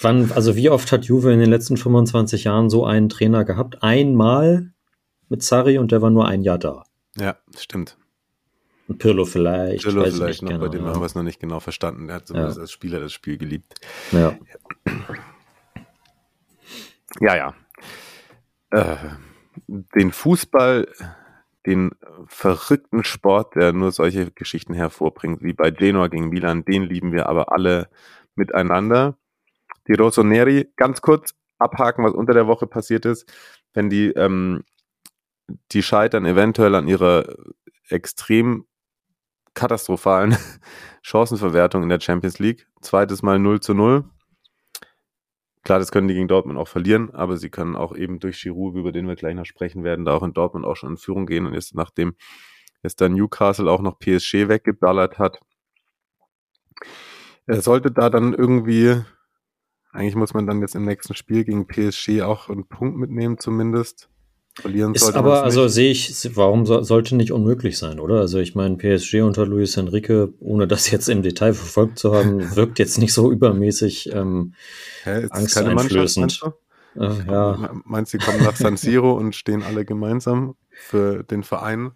[0.00, 3.82] wann, also wie oft hat Juve in den letzten 25 Jahren so einen Trainer gehabt?
[3.82, 4.72] Einmal
[5.28, 6.84] mit Sarri und der war nur ein Jahr da.
[7.16, 7.96] Ja, stimmt.
[8.88, 11.60] Und Pirlo vielleicht, Pirlo vielleicht noch, bei genau, dem haben wir es noch nicht genau
[11.60, 12.08] verstanden.
[12.08, 12.62] Er hat zumindest Ja.
[12.62, 13.74] als Spieler das Spiel geliebt.
[14.12, 14.36] ja.
[17.20, 17.54] Ja, ja.
[18.70, 18.96] Äh,
[19.68, 20.88] den Fußball,
[21.66, 21.90] den
[22.26, 27.28] verrückten Sport, der nur solche Geschichten hervorbringt, wie bei Genoa gegen Milan, den lieben wir
[27.28, 27.88] aber alle
[28.34, 29.16] miteinander.
[29.88, 33.30] Die Rossoneri, ganz kurz abhaken, was unter der Woche passiert ist.
[33.74, 34.64] Wenn die, ähm,
[35.72, 37.24] die scheitern eventuell an ihrer
[37.88, 38.66] extrem
[39.54, 40.36] katastrophalen
[41.02, 42.66] Chancenverwertung in der Champions League.
[42.80, 44.04] Zweites Mal 0 zu 0.
[45.62, 48.76] Klar, das können die gegen Dortmund auch verlieren, aber sie können auch eben durch Giroud,
[48.76, 51.26] über den wir gleich noch sprechen werden, da auch in Dortmund auch schon in Führung
[51.26, 51.46] gehen.
[51.46, 52.14] Und jetzt, nachdem
[52.82, 55.38] jetzt dann Newcastle auch noch PSG weggeballert hat,
[57.46, 59.02] er sollte da dann irgendwie,
[59.92, 64.08] eigentlich muss man dann jetzt im nächsten Spiel gegen PSG auch einen Punkt mitnehmen zumindest.
[64.60, 68.20] Verlieren Ist sollte aber, also sehe ich, warum so, sollte nicht unmöglich sein, oder?
[68.20, 72.40] Also ich meine, PSG unter Luis Enrique, ohne das jetzt im Detail verfolgt zu haben,
[72.56, 74.54] wirkt jetzt nicht so übermäßig ähm,
[75.04, 76.40] Hä, angsteinflößend.
[76.40, 76.60] Mannschaft,
[76.96, 77.26] meinst du?
[77.26, 81.22] äh, ja, Me- Meinst du, die kommen nach San Siro und stehen alle gemeinsam für
[81.24, 81.92] den Verein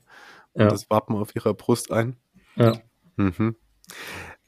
[0.53, 2.17] und ja, das Wappen auf ihrer Brust ein?
[2.57, 2.81] ja.
[3.17, 3.57] Mhm.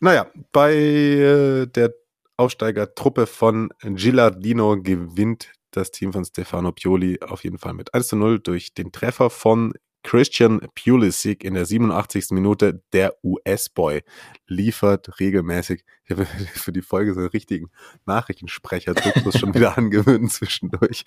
[0.00, 1.94] Naja, bei äh, der
[2.36, 8.16] Aufsteigertruppe von Gilardino gewinnt das Team von Stefano Pioli auf jeden Fall mit 1 zu
[8.16, 9.72] 0 durch den Treffer von
[10.06, 12.30] Christian Pulisic in der 87.
[12.30, 12.80] Minute.
[12.92, 14.04] Der US-Boy
[14.46, 15.84] liefert regelmäßig.
[16.54, 17.70] Für die Folge so einen richtigen
[18.06, 21.04] Nachrichtensprecher-Duktus schon wieder angewöhnt zwischendurch.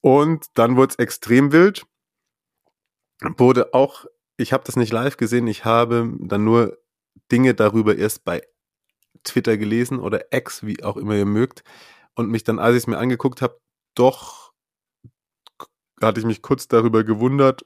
[0.00, 1.86] Und dann wurde es extrem wild.
[3.36, 6.76] Wurde auch, ich habe das nicht live gesehen, ich habe dann nur
[7.30, 8.42] Dinge darüber erst bei
[9.22, 11.62] Twitter gelesen oder X, wie auch immer ihr mögt.
[12.16, 13.60] Und mich dann, als ich es mir angeguckt habe,
[13.94, 14.52] doch
[16.00, 17.64] hatte ich mich kurz darüber gewundert,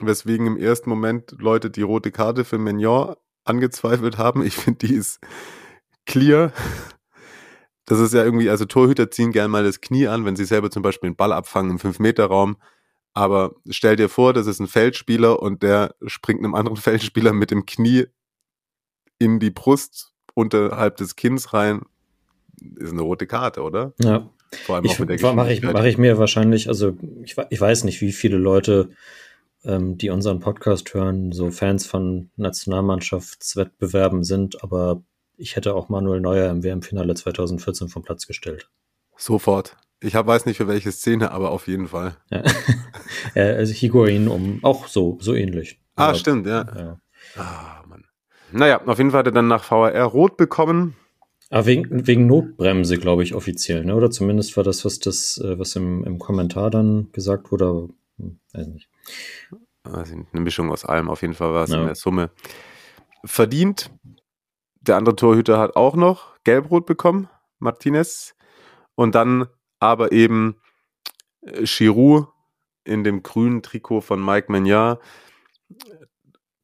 [0.00, 4.42] weswegen im ersten Moment Leute die rote Karte für Mignon angezweifelt haben.
[4.44, 5.20] Ich finde, die ist
[6.06, 6.52] clear.
[7.86, 10.70] Das ist ja irgendwie, also Torhüter ziehen gern mal das Knie an, wenn sie selber
[10.70, 12.56] zum Beispiel einen Ball abfangen im 5-Meter-Raum.
[13.12, 17.50] Aber stell dir vor, das ist ein Feldspieler und der springt einem anderen Feldspieler mit
[17.50, 18.06] dem Knie
[19.18, 21.82] in die Brust unterhalb des Kinns rein.
[22.76, 23.92] Ist eine rote Karte, oder?
[24.00, 24.28] Ja.
[24.52, 27.60] Vor allem Ich, auch mit der mache ich, mach ich mir wahrscheinlich, also ich, ich
[27.60, 28.90] weiß nicht, wie viele Leute,
[29.64, 35.02] ähm, die unseren Podcast hören, so Fans von Nationalmannschaftswettbewerben sind, aber
[35.36, 38.68] ich hätte auch Manuel Neuer im WM-Finale 2014 vom Platz gestellt.
[39.16, 39.76] Sofort.
[40.00, 42.16] Ich hab, weiß nicht für welche Szene, aber auf jeden Fall.
[42.30, 42.42] Ja.
[43.34, 45.80] Also Higuain um auch so, so ähnlich.
[45.96, 46.66] Ah, Aber, stimmt, ja.
[46.76, 47.00] ja.
[47.36, 48.04] Ah, Mann.
[48.52, 50.94] Naja, auf jeden Fall hat er dann nach VAR rot bekommen.
[51.54, 53.94] Aber wegen, wegen Notbremse, glaube ich, offiziell, ne?
[53.94, 58.40] Oder zumindest war das, was das, äh, was im, im Kommentar dann gesagt wurde, hm,
[58.52, 58.88] weiß nicht.
[59.84, 61.08] Also eine Mischung aus allem.
[61.08, 61.78] Auf jeden Fall war es Ja.
[61.78, 62.32] in der Summe
[63.24, 63.92] verdient.
[64.80, 67.28] Der andere Torhüter hat auch noch gelb-rot bekommen,
[67.60, 68.34] Martinez.
[68.96, 69.46] Und dann
[69.78, 70.56] aber eben
[71.42, 72.26] äh, Giroud
[72.82, 75.00] in dem grünen Trikot von Mike Magnard.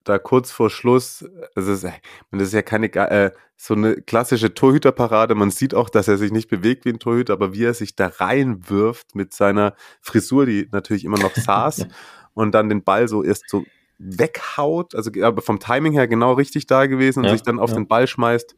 [0.03, 1.25] Da kurz vor Schluss,
[1.55, 1.85] also das
[2.33, 3.31] ist ja keine äh,
[3.63, 5.35] so eine klassische Torhüterparade.
[5.35, 7.95] Man sieht auch, dass er sich nicht bewegt wie ein Torhüter, aber wie er sich
[7.95, 11.87] da reinwirft mit seiner Frisur, die natürlich immer noch saß,
[12.33, 13.67] und dann den Ball so erst so
[13.99, 17.69] weghaut, also aber vom Timing her genau richtig da gewesen und Ja, sich dann auf
[17.69, 17.77] ja.
[17.77, 18.57] den Ball schmeißt.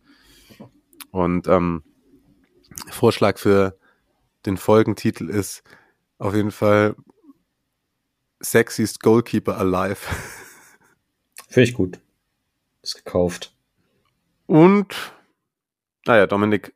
[1.10, 1.82] Und ähm,
[2.88, 3.76] Vorschlag für
[4.46, 5.64] den Folgentitel ist
[6.18, 6.94] auf jeden Fall
[8.38, 9.98] Sexiest Goalkeeper Alive.
[11.48, 11.98] Finde ich gut.
[12.82, 13.52] Ist gekauft.
[14.52, 15.14] Und,
[16.06, 16.74] naja, Dominik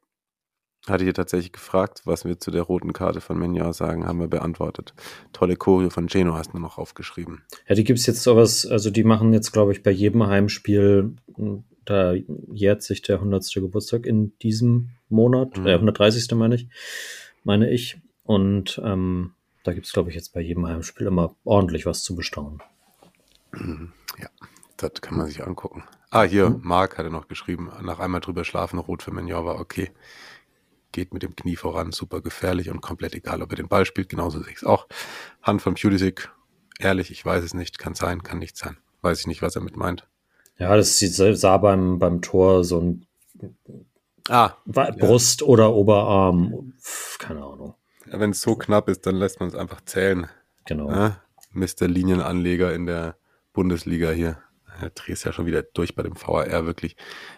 [0.87, 4.29] hatte hier tatsächlich gefragt, was wir zu der roten Karte von Menja sagen, haben wir
[4.29, 4.95] beantwortet.
[5.35, 7.43] Tolle Choreo von Geno hast du noch aufgeschrieben.
[7.69, 11.65] Ja, die gibt's jetzt sowas, also die machen jetzt, glaube ich, bei jedem Heimspiel, mh,
[11.85, 13.45] da jährt sich der 100.
[13.57, 15.67] Geburtstag in diesem Monat, Mhm.
[15.67, 16.35] äh, 130.
[16.35, 16.69] meine ich,
[17.45, 17.99] meine ich.
[18.25, 19.33] Und ähm,
[19.65, 22.62] da gibt's, glaube ich, jetzt bei jedem Heimspiel immer ordentlich was zu bestaunen.
[24.19, 24.29] Ja,
[24.79, 25.85] das kann man sich angucken.
[26.11, 26.61] Ah, hier, Mhm.
[26.62, 29.90] Marc hatte noch geschrieben, nach einmal drüber schlafen, rot für Menja war okay.
[30.92, 34.09] Geht mit dem Knie voran, super gefährlich und komplett egal, ob er den Ball spielt,
[34.09, 34.87] genauso sehe ich es auch.
[35.42, 36.31] Hand von Pulisic,
[36.79, 38.79] ehrlich, ich weiß es nicht, kann sein, kann nicht sein.
[39.03, 40.07] Weiß ich nicht, was er mit meint.
[40.59, 43.07] Ja, das sieht- sah beim, beim Tor so ein
[44.29, 46.73] Ah, Brust oder Oberarm,
[47.19, 47.75] keine Ahnung.
[48.07, 50.29] wenn es so knapp ist, dann lässt man es einfach zählen.
[50.64, 50.90] Genau.
[50.90, 51.21] Ja,
[51.53, 51.87] Mr.
[51.87, 53.16] Linienanleger in der
[53.53, 54.38] Bundesliga hier.
[54.81, 56.97] Er drehst ja schon wieder durch bei dem VAR, wirklich.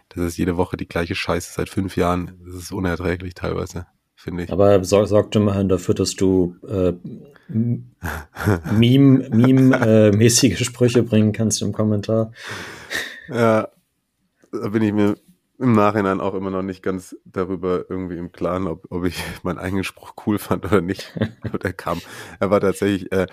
[0.09, 2.41] Das ist jede Woche die gleiche Scheiße seit fünf Jahren.
[2.45, 4.53] Das ist unerträglich teilweise, finde ich.
[4.53, 6.93] Aber sor sorgt immerhin dafür, dass du äh,
[8.73, 12.33] Meme-mäßige Sprüche bringen kannst im Kommentar.
[13.29, 13.69] Ja,
[14.53, 15.17] da bin ich mir
[15.59, 19.59] im Nachhinein auch immer noch nicht ganz darüber irgendwie im Klaren, ob, ob ich meinen
[19.59, 21.19] eigenen Spruch cool fand oder nicht.
[21.53, 22.01] Und er kam,
[22.39, 23.27] er war tatsächlich, äh,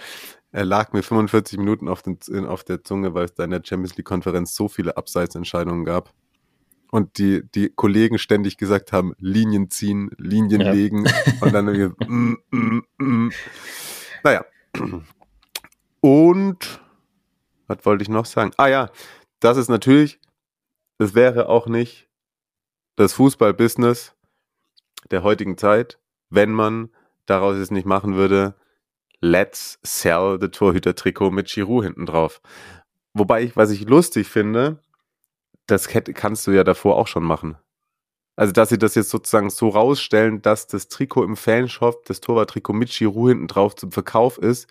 [0.55, 3.61] er lag mir 45 Minuten auf, den, auf der Zunge, weil es da in der
[3.61, 6.13] Champions League Konferenz so viele Abseitsentscheidungen gab.
[6.91, 10.71] Und die, die Kollegen ständig gesagt haben, Linien ziehen, Linien Ja.
[10.71, 11.05] legen.
[11.41, 13.31] Und dann irgendwie, mm, mm, mm.
[14.23, 14.45] Naja.
[15.99, 16.79] Und
[17.67, 18.51] was wollte ich noch sagen?
[18.55, 18.91] Ah ja,
[19.41, 20.21] das ist natürlich,
[20.99, 22.07] es wäre auch nicht
[22.95, 24.15] das Fußballbusiness
[25.11, 26.91] der heutigen Zeit, wenn man
[27.25, 28.55] daraus es nicht machen würde,
[29.25, 32.41] let's sell the Torhüter-Trikot mit Giroud hinten drauf.
[33.13, 34.79] Wobei ich, was ich lustig finde,
[35.67, 37.57] das kannst du ja davor auch schon machen.
[38.35, 42.73] Also, dass sie das jetzt sozusagen so rausstellen, dass das Trikot im Fanshop, das Torwarttrikot
[42.73, 44.67] mit Giroud hinten drauf zum Verkauf ist.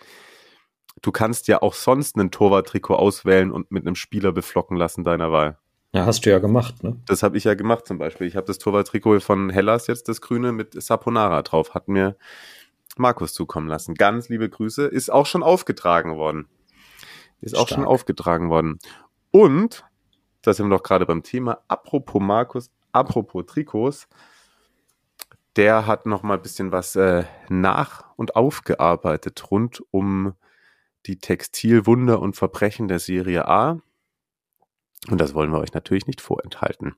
[1.03, 5.33] Du kannst ja auch sonst ein Torwarttrikot auswählen und mit einem Spieler beflocken lassen deiner
[5.33, 5.59] Wahl.
[5.93, 7.01] Ja, hast du ja gemacht, ne?
[7.07, 8.27] Das habe ich ja gemacht zum Beispiel.
[8.27, 11.75] Ich habe das Torwarttrikot von Hellas jetzt, das grüne, mit Saponara drauf.
[11.75, 12.17] Hat mir
[12.97, 13.95] Markus zukommen lassen.
[13.95, 14.87] Ganz liebe Grüße.
[14.87, 16.49] Ist auch schon aufgetragen worden.
[17.41, 17.81] Ist auch Stark.
[17.81, 18.79] schon aufgetragen worden.
[19.31, 19.85] Und,
[20.43, 24.09] da sind wir doch gerade beim Thema, apropos Markus, apropos Trikots,
[25.57, 30.35] der hat noch mal ein bisschen was äh, nach- und aufgearbeitet rund um
[31.07, 33.81] die Textilwunder und Verbrechen der Serie A.
[35.11, 36.97] Und das wollen wir euch natürlich nicht vorenthalten.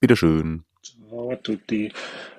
[0.00, 0.64] Bitteschön.
[0.82, 1.92] Ciao tutti.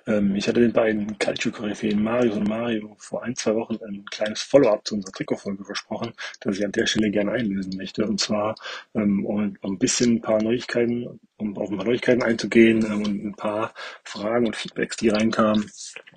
[0.10, 4.42] Ähm, ich hatte den beiden Calcio-Koryphäen Marius und Mario vor ein, zwei Wochen ein kleines
[4.42, 8.06] Follow-up zu unserer Trikotfolge versprochen, das ich an der Stelle gerne einlösen möchte.
[8.06, 8.56] Und zwar,
[8.96, 13.26] ähm, um ein bisschen ein paar Neuigkeiten, um auf ein paar Neuigkeiten einzugehen ähm, und
[13.26, 15.70] ein paar Fragen und Feedbacks, die reinkamen,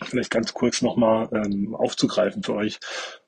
[0.04, 1.28] vielleicht ganz kurz nochmal
[1.72, 2.80] aufzugreifen für euch.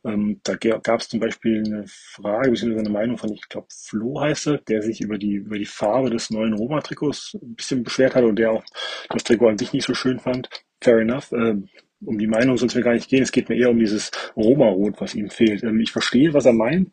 [0.02, 2.78] Da gab es zum Beispiel eine Frage, bzw.
[2.78, 6.10] eine Meinung von, ich glaube, Flo heißt er, der sich über die, über die Farbe
[6.10, 8.64] des neuen Roma-Trikots ein bisschen beschwert hat und der auch
[9.08, 10.50] das Trikot an sich nicht so schön fand.
[10.84, 11.32] Fair enough.
[11.32, 11.68] Ähm,
[12.04, 13.22] um die Meinung soll es mir gar nicht gehen.
[13.22, 15.62] Es geht mir eher um dieses Roma-Rot, was ihm fehlt.
[15.62, 16.90] Ähm, ich verstehe, was er meint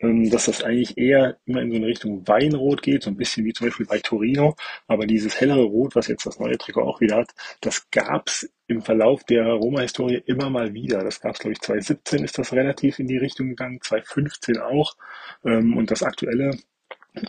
[0.00, 3.44] ähm, dass das eigentlich eher immer in so eine Richtung Weinrot geht, so ein bisschen
[3.44, 4.54] wie zum Beispiel bei Torino.
[4.86, 8.82] Aber dieses hellere Rot, was jetzt das neue Trikot auch wieder hat, das gab's im
[8.82, 11.02] Verlauf der Roma-Historie immer mal wieder.
[11.02, 14.96] Das gab's glaube ich, 2017 ist das relativ in die Richtung gegangen, 2015 auch.
[15.44, 16.56] Ähm, und das aktuelle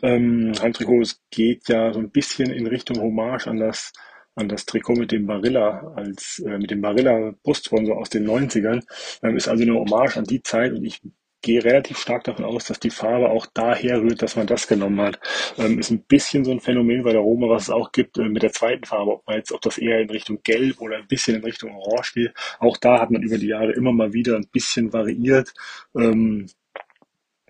[0.04, 3.94] ähm, Handtrikot geht ja so ein bisschen in Richtung Hommage an das
[4.40, 8.84] an das Trikot mit dem Barilla als äh, mit dem Barilla Brustsponsor aus den 90ern.
[9.22, 11.02] Ähm, ist also eine Hommage an die Zeit und ich
[11.42, 15.02] gehe relativ stark davon aus, dass die Farbe auch daher rührt, dass man das genommen
[15.02, 15.20] hat.
[15.58, 18.24] Ähm, ist ein bisschen so ein Phänomen bei der Roma, was es auch gibt äh,
[18.24, 21.08] mit der zweiten Farbe, ob man jetzt, ob das eher in Richtung Gelb oder ein
[21.08, 22.34] bisschen in Richtung Orange geht.
[22.60, 25.54] Auch da hat man über die Jahre immer mal wieder ein bisschen variiert.
[25.96, 26.48] Ähm,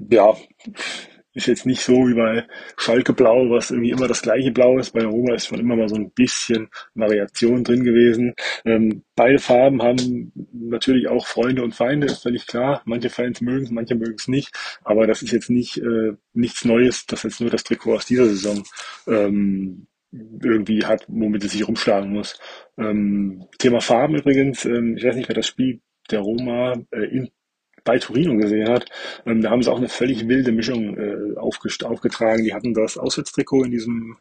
[0.10, 0.36] ja,
[1.34, 4.92] ist jetzt nicht so wie bei Schalke Blau, was irgendwie immer das gleiche Blau ist.
[4.92, 8.34] Bei Roma ist schon immer mal so ein bisschen Variation drin gewesen.
[8.65, 12.82] Ähm, beide Farben haben natürlich auch Freunde und Feinde, ist völlig klar.
[12.86, 14.52] Manche Fans mögen es, manche mögen es nicht.
[14.84, 18.26] Aber das ist jetzt nicht äh, nichts Neues, dass jetzt nur das Trikot aus dieser
[18.26, 18.63] Saison
[19.08, 22.39] ähm, irgendwie hat, womit es sich rumschlagen muss.
[22.78, 27.30] Ähm, Thema Farben übrigens, ähm, ich weiß nicht, wer das Spiel der Roma äh, in
[27.84, 28.86] bei Torino gesehen hat.
[29.26, 32.44] Ähm, da haben sie auch eine völlig wilde Mischung äh, aufgetragen.
[32.44, 34.18] Die hatten das Auswärtstrikot in diesem,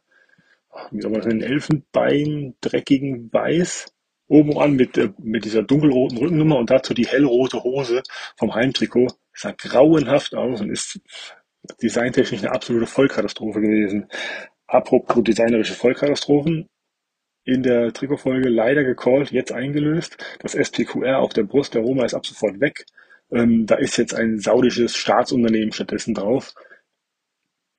[0.90, 3.86] wie soll man das nennen, Elfenbein, dreckigen Weiß
[4.28, 8.02] oben an mit, äh, mit dieser dunkelroten Rückennummer und dazu die hellrote Hose
[8.36, 9.08] vom Heimtrikot.
[9.32, 11.00] Sah grauenhaft aus und ist
[11.82, 14.08] designtechnisch eine absolute Vollkatastrophe gewesen.
[14.66, 16.68] Apropos designerische Vollkatastrophen,
[17.44, 20.18] in der Trikotfolge leider gecallt, jetzt eingelöst.
[20.40, 22.84] Das SPQR auf der Brust der Roma ist ab sofort weg.
[23.30, 26.54] Ähm, da ist jetzt ein saudisches Staatsunternehmen stattdessen drauf.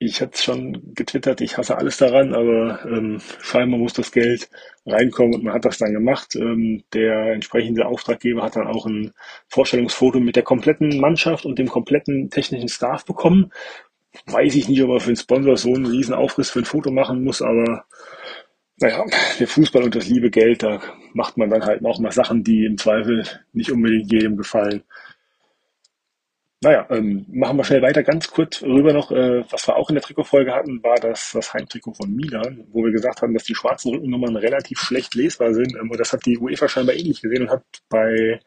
[0.02, 4.48] Ich hatte es schon getwittert, ich hasse alles daran, aber ähm, scheinbar muss das Geld
[4.86, 6.34] reinkommen und man hat das dann gemacht.
[6.36, 9.12] Ähm, der entsprechende Auftraggeber hat dann auch ein
[9.48, 13.52] Vorstellungsfoto mit der kompletten Mannschaft und dem kompletten technischen Staff bekommen.
[14.26, 16.90] Weiß ich nicht, ob er für einen Sponsor so einen riesen Aufriss für ein Foto
[16.90, 17.84] machen muss, aber
[18.80, 19.04] naja,
[19.38, 20.80] der Fußball und das liebe Geld, da
[21.12, 24.82] macht man dann halt auch mal Sachen, die im Zweifel nicht unbedingt jedem gefallen.
[26.62, 28.02] Naja, ähm, machen wir schnell weiter.
[28.02, 31.54] Ganz kurz rüber noch, äh, was wir auch in der Trikotfolge hatten, war das, das
[31.54, 35.74] Heimtrikot von Milan, wo wir gesagt haben, dass die schwarzen Rückennummern relativ schlecht lesbar sind.
[35.74, 38.40] Ähm, und das hat die UEFA scheinbar ähnlich gesehen und hat bei,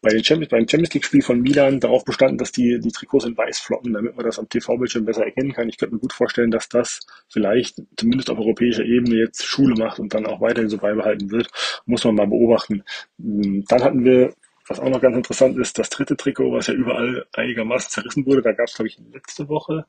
[0.00, 3.36] bei den Champions, beim Champions League-Spiel von Milan darauf bestanden, dass die, die Trikots in
[3.36, 5.68] weiß floppen, damit man das am TV-Bildschirm besser erkennen kann.
[5.68, 9.98] Ich könnte mir gut vorstellen, dass das vielleicht zumindest auf europäischer Ebene jetzt Schule macht
[9.98, 11.48] und dann auch weiterhin so beibehalten wird.
[11.84, 12.84] Muss man mal beobachten.
[13.18, 14.34] Ähm, dann hatten wir
[14.68, 18.42] was auch noch ganz interessant ist, das dritte Trikot, was ja überall einigermaßen zerrissen wurde,
[18.42, 19.86] da gab es, glaube ich, letzte Woche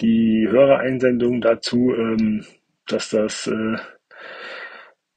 [0.00, 2.44] die Hörereinsendung dazu, ähm,
[2.86, 3.76] dass das äh,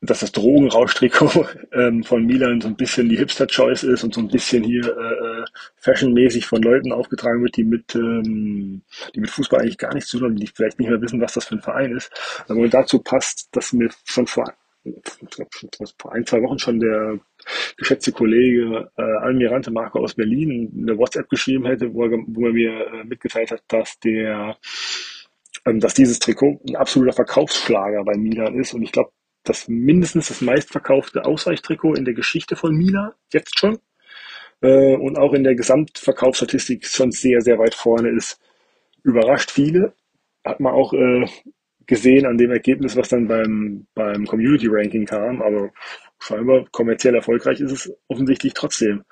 [0.04, 4.28] dass das Drogenrauschtrikot ähm, von Milan so ein bisschen die Hipster-Choice ist und so ein
[4.28, 5.46] bisschen hier äh,
[5.78, 8.82] fashionmäßig von Leuten aufgetragen wird, die mit, ähm,
[9.16, 11.34] die mit Fußball eigentlich gar nichts zu tun haben, die vielleicht nicht mehr wissen, was
[11.34, 12.12] das für ein Verein ist.
[12.48, 14.54] Aber dazu passt, dass mir schon vor,
[15.98, 17.20] vor ein, zwei Wochen schon der
[17.78, 22.54] geschätzte Kollege äh, Almirante Marco aus Berlin eine WhatsApp geschrieben hätte, wo er, wo er
[22.54, 24.58] mir äh, mitgeteilt hat, dass der
[25.66, 28.74] ähm, dass dieses Trikot ein absoluter Verkaufsschlager bei Milan ist.
[28.74, 29.12] Und ich glaube,
[29.44, 33.80] dass mindestens das meistverkaufte Ausweichtrikot in der Geschichte von Milan, jetzt schon,
[34.62, 38.40] äh, und auch in der Gesamtverkaufsstatistik schon sehr, sehr weit vorne ist.
[39.04, 39.94] Überrascht viele.
[40.46, 41.26] Hat man auch äh,
[41.86, 45.72] gesehen an dem Ergebnis, was dann beim, beim Community Ranking kam, aber
[46.24, 49.04] scheinbar kommerziell erfolgreich ist es offensichtlich trotzdem.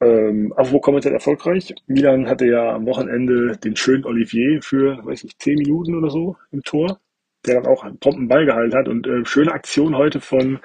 [0.00, 1.74] Ähm, wo kommerziell erfolgreich?
[1.86, 6.36] Milan hatte ja am Wochenende den schönen Olivier für, weiß ich, 10 Minuten oder so
[6.52, 7.00] im Tor,
[7.46, 8.88] der dann auch einen prompt Ball gehalten hat.
[8.88, 10.60] Und äh, schöne Aktion heute von,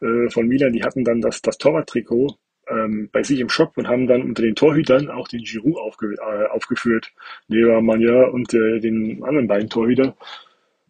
[0.00, 2.36] äh, von Milan, die hatten dann das, das Torwarttrikot
[2.68, 6.14] ähm, bei sich im Shop und haben dann unter den Torhütern auch den Giroud aufge
[6.14, 7.12] äh, aufgeführt,
[7.48, 10.14] neben Manja und äh, den anderen beiden Torhütern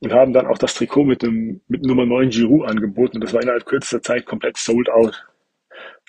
[0.01, 3.43] und haben dann auch das Trikot mit dem mit Nummer 9 Giroud angeboten das war
[3.43, 5.27] innerhalb kürzester Zeit komplett sold out.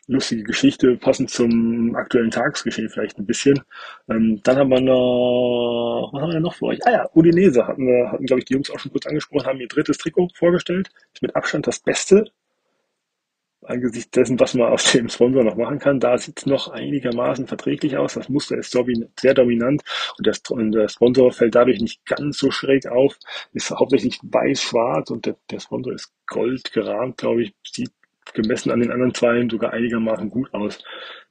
[0.08, 3.62] lustige Geschichte, passend zum aktuellen Tagesgeschehen vielleicht ein bisschen.
[4.10, 6.80] Ähm, dann haben wir noch, was haben wir noch für euch?
[6.86, 9.60] Ah ja, Udinese hatten wir, hatten glaube ich die Jungs auch schon kurz angesprochen, haben
[9.60, 10.90] ihr drittes Trikot vorgestellt.
[11.14, 12.32] Ist mit Abstand das Beste
[13.70, 17.48] angesichts dessen, was man aus dem Sponsor noch machen kann, da sieht es noch einigermaßen
[17.48, 18.14] verträglich aus.
[18.14, 18.76] Das Muster ist
[19.20, 19.84] sehr dominant
[20.18, 23.18] und, das, und der Sponsor fällt dadurch nicht ganz so schräg auf.
[23.54, 27.54] Ist hauptsächlich weiß-schwarz und der, der Sponsor ist gold gerahmt, glaube ich.
[27.64, 27.92] Sieht
[28.34, 30.84] gemessen an den anderen Zweien sogar einigermaßen gut aus.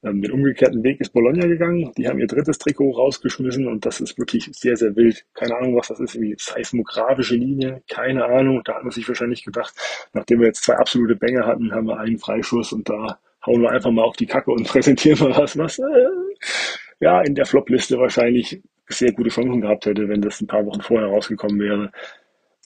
[0.03, 1.93] Ähm, den umgekehrten Weg ist Bologna gegangen.
[1.97, 5.25] Die haben ihr drittes Trikot rausgeschmissen und das ist wirklich sehr, sehr wild.
[5.35, 8.63] Keine Ahnung, was das ist, irgendwie seismografische Linie, keine Ahnung.
[8.65, 9.75] Da hat man sich wahrscheinlich gedacht,
[10.13, 13.71] nachdem wir jetzt zwei absolute Bänge hatten, haben wir einen Freischuss und da hauen wir
[13.71, 15.83] einfach mal auf die Kacke und präsentieren mal was, was äh,
[17.01, 20.81] ja in der Flop-Liste wahrscheinlich sehr gute Chancen gehabt hätte, wenn das ein paar Wochen
[20.81, 21.91] vorher rausgekommen wäre.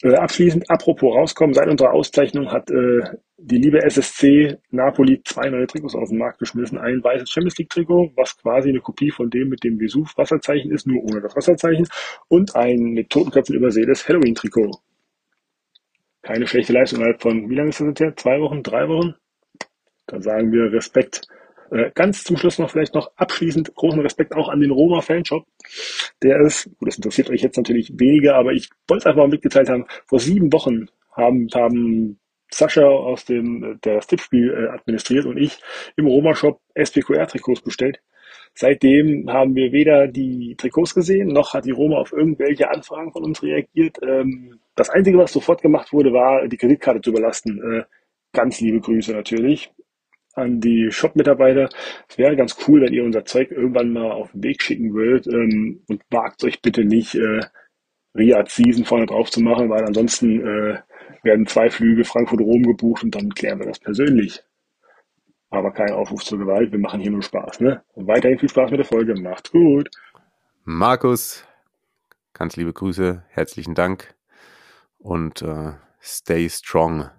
[0.03, 3.01] Äh, abschließend, apropos rauskommen, seit unserer Auszeichnung hat äh,
[3.37, 6.79] die liebe SSC Napoli zwei neue Trikots auf den Markt geschmissen.
[6.79, 10.73] Ein weißes Champions League Trikot, was quasi eine Kopie von dem mit dem Vesuv Wasserzeichen
[10.73, 11.87] ist, nur ohne das Wasserzeichen.
[12.29, 14.79] Und ein mit Totenköpfen übersätes Halloween Trikot.
[16.23, 18.17] Keine schlechte Leistung innerhalb von, wie lange ist das jetzt her?
[18.17, 19.15] Zwei Wochen, drei Wochen?
[20.07, 21.23] Da sagen wir Respekt
[21.95, 25.47] ganz zum Schluss noch vielleicht noch abschließend großen Respekt auch an den Roma Fanshop.
[26.23, 29.69] Der ist, das interessiert euch jetzt natürlich weniger, aber ich wollte es einfach mal mitgeteilt
[29.69, 29.87] haben.
[30.07, 32.19] Vor sieben Wochen haben, haben
[32.53, 35.59] Sascha aus dem der Tippspiel äh, administriert und ich
[35.97, 38.01] im Roma Shop SPQR Trikots bestellt.
[38.55, 43.23] Seitdem haben wir weder die Trikots gesehen, noch hat die Roma auf irgendwelche Anfragen von
[43.23, 43.99] uns reagiert.
[44.03, 47.61] Ähm, das Einzige, was sofort gemacht wurde, war, die Kreditkarte zu überlasten.
[47.63, 47.85] Äh,
[48.33, 49.73] ganz liebe Grüße natürlich
[50.35, 51.69] an die Shop-Mitarbeiter.
[52.09, 55.27] Es wäre ganz cool, wenn ihr unser Zeug irgendwann mal auf den Weg schicken würdet
[55.27, 57.41] ähm, und wagt euch bitte nicht, äh,
[58.15, 60.81] Riyadh Season vorne drauf zu machen, weil ansonsten äh,
[61.23, 64.43] werden zwei Flüge Frankfurt-Rom gebucht und dann klären wir das persönlich.
[65.51, 67.61] Aber kein Aufruf zur Gewalt, wir machen hier nur Spaß.
[67.61, 67.83] Ne?
[67.95, 69.21] Und weiterhin viel Spaß mit der Folge.
[69.21, 69.91] Macht's gut.
[70.65, 71.45] Markus,
[72.35, 74.15] ganz liebe Grüße, herzlichen Dank
[74.99, 77.11] und äh, stay strong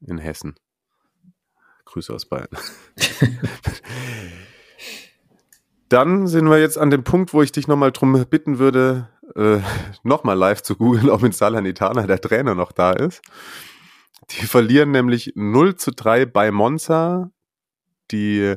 [0.00, 0.54] in Hessen.
[1.84, 2.48] Grüße aus Bayern.
[5.88, 9.60] Dann sind wir jetzt an dem Punkt, wo ich dich nochmal drum bitten würde, äh,
[10.02, 13.22] nochmal live zu googeln, ob in Salernitana der Trainer noch da ist.
[14.30, 17.30] Die verlieren nämlich 0 zu 3 bei Monza.
[18.10, 18.56] Die,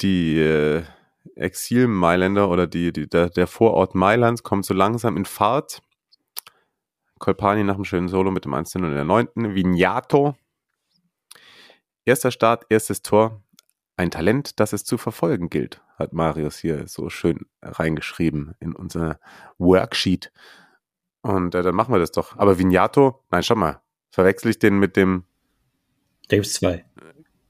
[0.00, 0.82] die äh,
[1.36, 5.80] Exil-Mailänder oder die, die, der, der Vorort Mailands kommt so langsam in Fahrt.
[7.18, 9.28] Kolpani nach einem schönen Solo mit dem 1 0 in der 9.
[9.54, 10.34] Vignato
[12.10, 13.40] Erster Start, erstes Tor.
[13.96, 19.20] Ein Talent, das es zu verfolgen gilt, hat Marius hier so schön reingeschrieben in unser
[19.58, 20.32] Worksheet.
[21.20, 22.36] Und äh, dann machen wir das doch.
[22.36, 23.80] Aber Vignato, nein, schau mal,
[24.10, 25.22] verwechsel ich den mit dem.
[26.28, 26.84] Da gibt es zwei.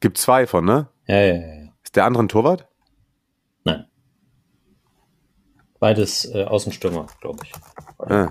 [0.01, 0.89] Gibt zwei von, ne?
[1.07, 1.73] Ja, ja, ja.
[1.83, 2.69] Ist der andere ein Torwart?
[3.65, 3.87] Nein.
[5.79, 7.53] Beides äh, Außenstürmer, glaube ich.
[7.97, 8.31] Ah.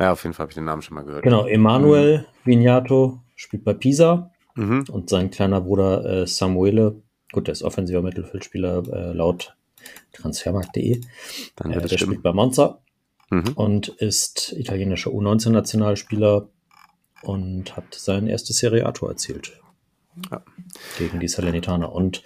[0.00, 1.22] Ja, auf jeden Fall habe ich den Namen schon mal gehört.
[1.22, 2.50] Genau, Emanuel mhm.
[2.50, 4.33] Vignato spielt bei Pisa.
[4.54, 4.84] Mhm.
[4.90, 7.02] Und sein kleiner Bruder äh, Samuele,
[7.32, 9.56] gut, der ist offensiver Mittelfeldspieler äh, laut
[10.12, 11.00] transfermarkt.de.
[11.56, 12.12] Dann äh, der stimmen.
[12.12, 12.80] spielt bei Monza
[13.30, 13.52] Mhm.
[13.54, 16.48] und ist italienischer U19-Nationalspieler
[17.22, 19.60] und hat sein erstes Serie A-Tor erzielt.
[20.30, 20.42] Ja.
[20.98, 21.90] Gegen die Salernitaner.
[21.92, 22.22] Und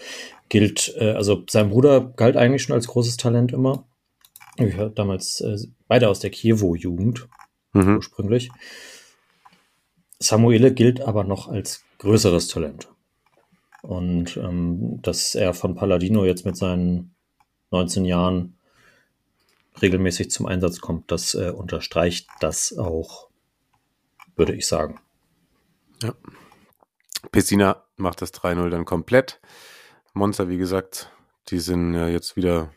[0.48, 3.86] gilt, äh, also sein Bruder galt eigentlich schon als großes Talent immer.
[4.56, 5.56] Ich damals äh,
[5.86, 7.28] beide aus der Kiewo-Jugend
[7.74, 7.96] Mhm.
[7.96, 8.50] ursprünglich.
[10.18, 12.88] Samuele gilt aber noch als größeres Talent.
[13.82, 17.14] Und ähm, dass er von Palladino jetzt mit seinen
[17.70, 18.58] 19 Jahren
[19.80, 23.28] regelmäßig zum Einsatz kommt, das äh, unterstreicht das auch,
[24.34, 25.00] würde ich sagen.
[27.30, 29.40] Pessina macht das 3-0 dann komplett.
[30.14, 31.12] Monza, wie gesagt,
[31.48, 32.72] die sind ja jetzt wieder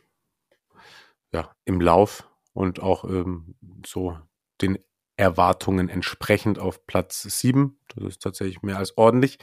[1.31, 4.17] ja, im Lauf und auch ähm, so
[4.61, 4.77] den
[5.21, 7.77] Erwartungen entsprechend auf Platz 7.
[7.95, 9.37] Das ist tatsächlich mehr als ordentlich.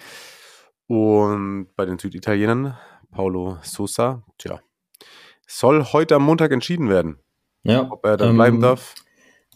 [0.88, 2.76] Und bei den Süditalienern,
[3.12, 4.60] Paulo Sosa, tja,
[5.46, 7.18] soll heute am Montag entschieden werden,
[7.62, 8.96] Ja, ob er dann ähm, bleiben darf.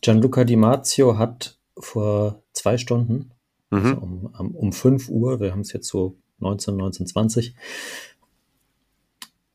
[0.00, 3.32] Gianluca Di Marzio hat vor zwei Stunden,
[3.70, 3.98] also Mhm.
[3.98, 7.54] um, um, um 5 Uhr, wir haben es jetzt so 19, 19, 20,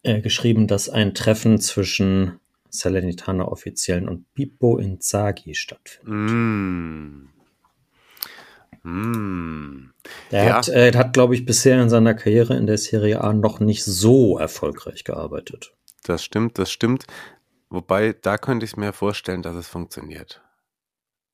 [0.03, 2.39] äh, geschrieben, dass ein Treffen zwischen
[2.77, 6.31] Salernitana Offiziellen und Pippo Inzaghi stattfindet.
[6.31, 7.29] Mm.
[8.83, 9.91] Mm.
[10.31, 10.53] Er Ja.
[10.57, 13.83] hat, äh, hat glaube ich, bisher in seiner Karriere in der Serie A noch nicht
[13.83, 15.73] so erfolgreich gearbeitet.
[16.03, 17.05] Das stimmt, das stimmt.
[17.69, 20.41] Wobei, da könnte ich mir vorstellen, dass es funktioniert.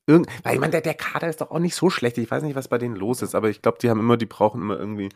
[0.07, 2.17] Irgend, weil ich meine, der, der Kader ist doch auch nicht so schlecht.
[2.17, 4.25] Ich weiß nicht, was bei denen los ist, aber ich glaube, die haben immer, die
[4.25, 5.09] brauchen immer irgendwie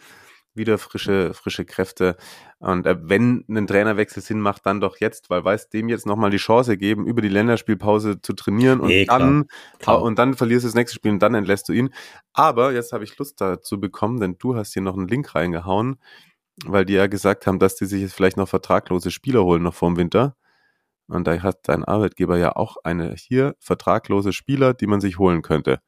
[0.57, 2.17] wieder frische, frische Kräfte.
[2.59, 6.29] Und äh, wenn ein Trainerwechsel Sinn macht, dann doch jetzt, weil weiß dem jetzt nochmal
[6.31, 9.45] die Chance geben, über die Länderspielpause zu trainieren und Nee, klar, dann
[9.79, 10.01] klar.
[10.01, 11.93] und dann verlierst du das nächste Spiel und dann entlässt du ihn.
[12.33, 15.97] Aber jetzt habe ich Lust dazu bekommen, denn du hast hier noch einen Link reingehauen,
[16.65, 19.75] weil die ja gesagt haben, dass die sich jetzt vielleicht noch vertraglose Spieler holen noch
[19.75, 20.35] vorm Winter.
[21.07, 25.41] Und da hat dein Arbeitgeber ja auch eine hier vertraglose Spieler, die man sich holen
[25.41, 25.79] könnte.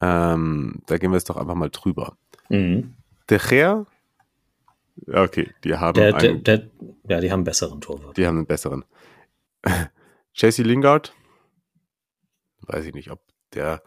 [0.00, 2.16] Ähm, da gehen wir jetzt doch einfach mal drüber.
[2.50, 2.94] Mhm.
[3.30, 3.86] De Gea,
[5.06, 6.70] ja, okay, die haben, Der, der, einen, der,
[7.08, 8.16] ja, die haben einen besseren Torwart.
[8.16, 8.84] die haben einen besseren.
[10.34, 11.14] Jesse Lingard,
[12.62, 13.20] weiß ich nicht, ob
[13.54, 13.82] der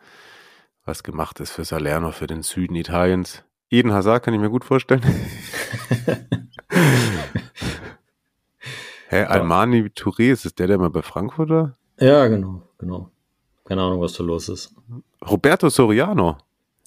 [0.86, 3.44] was gemacht ist für Salerno, für den Süden Italiens.
[3.70, 5.02] Eden Hazard kann ich mir gut vorstellen.
[9.10, 11.78] Hä, Almani Touré, ist es der, der mal bei Frankfurt war?
[12.00, 13.10] Ja, genau, genau.
[13.66, 14.74] Keine Ahnung, was da los ist.
[15.26, 16.38] Roberto Soriano.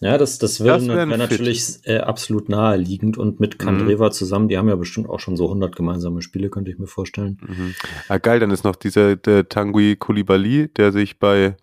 [0.03, 4.69] Ja, das, das wäre wär natürlich äh, absolut naheliegend und mit Kandreva zusammen, die haben
[4.69, 7.39] ja bestimmt auch schon so 100 gemeinsame Spiele, könnte ich mir vorstellen.
[7.47, 7.75] Mhm.
[8.09, 11.55] Ah, geil, dann ist noch dieser der Tanguy Koulibaly, der sich bei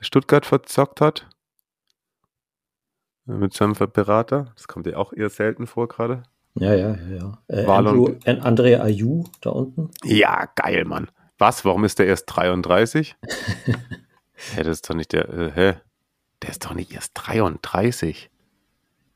[0.00, 1.28] Stuttgart verzockt hat.
[3.26, 4.52] Mit seinem Berater.
[4.56, 6.22] Das kommt ja auch eher selten vor gerade.
[6.54, 7.38] Ja, ja, ja, ja.
[7.48, 9.90] Äh, Andrew, An- André Ayew da unten.
[10.02, 11.10] Ja, geil, Mann.
[11.38, 11.64] Was?
[11.64, 13.16] Warum ist der erst 33?
[13.24, 15.28] hä, das ist doch nicht der.
[15.28, 15.74] Äh, hä?
[16.42, 18.30] Der ist doch nicht erst 33.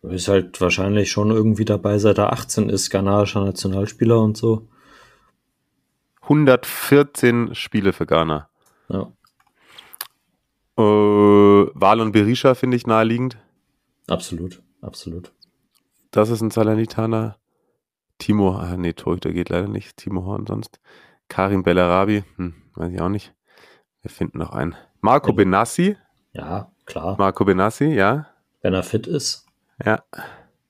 [0.02, 4.68] Ist halt wahrscheinlich schon irgendwie dabei, seit er 18 ist, ghanaischer Nationalspieler und so.
[6.22, 8.48] 114 Spiele für Ghana.
[8.88, 9.10] Ja,
[10.76, 13.38] Äh, Walon Berisha finde ich naheliegend.
[14.08, 15.32] absolut, absolut.
[16.10, 17.36] Das ist ein Salernitaner.
[18.18, 19.96] Timo, ah, nee, Torhüter geht leider nicht.
[19.96, 20.80] Timo Horn sonst.
[21.28, 23.34] Karim Bellarabi, hm, weiß ich auch nicht.
[24.02, 24.74] Wir finden noch einen.
[25.00, 25.32] Marco.
[25.32, 25.96] Benassi.
[26.34, 27.16] Ja, klar.
[27.18, 28.26] Marco Benassi, ja.
[28.62, 29.46] Wenn er fit ist.
[29.84, 30.02] Ja.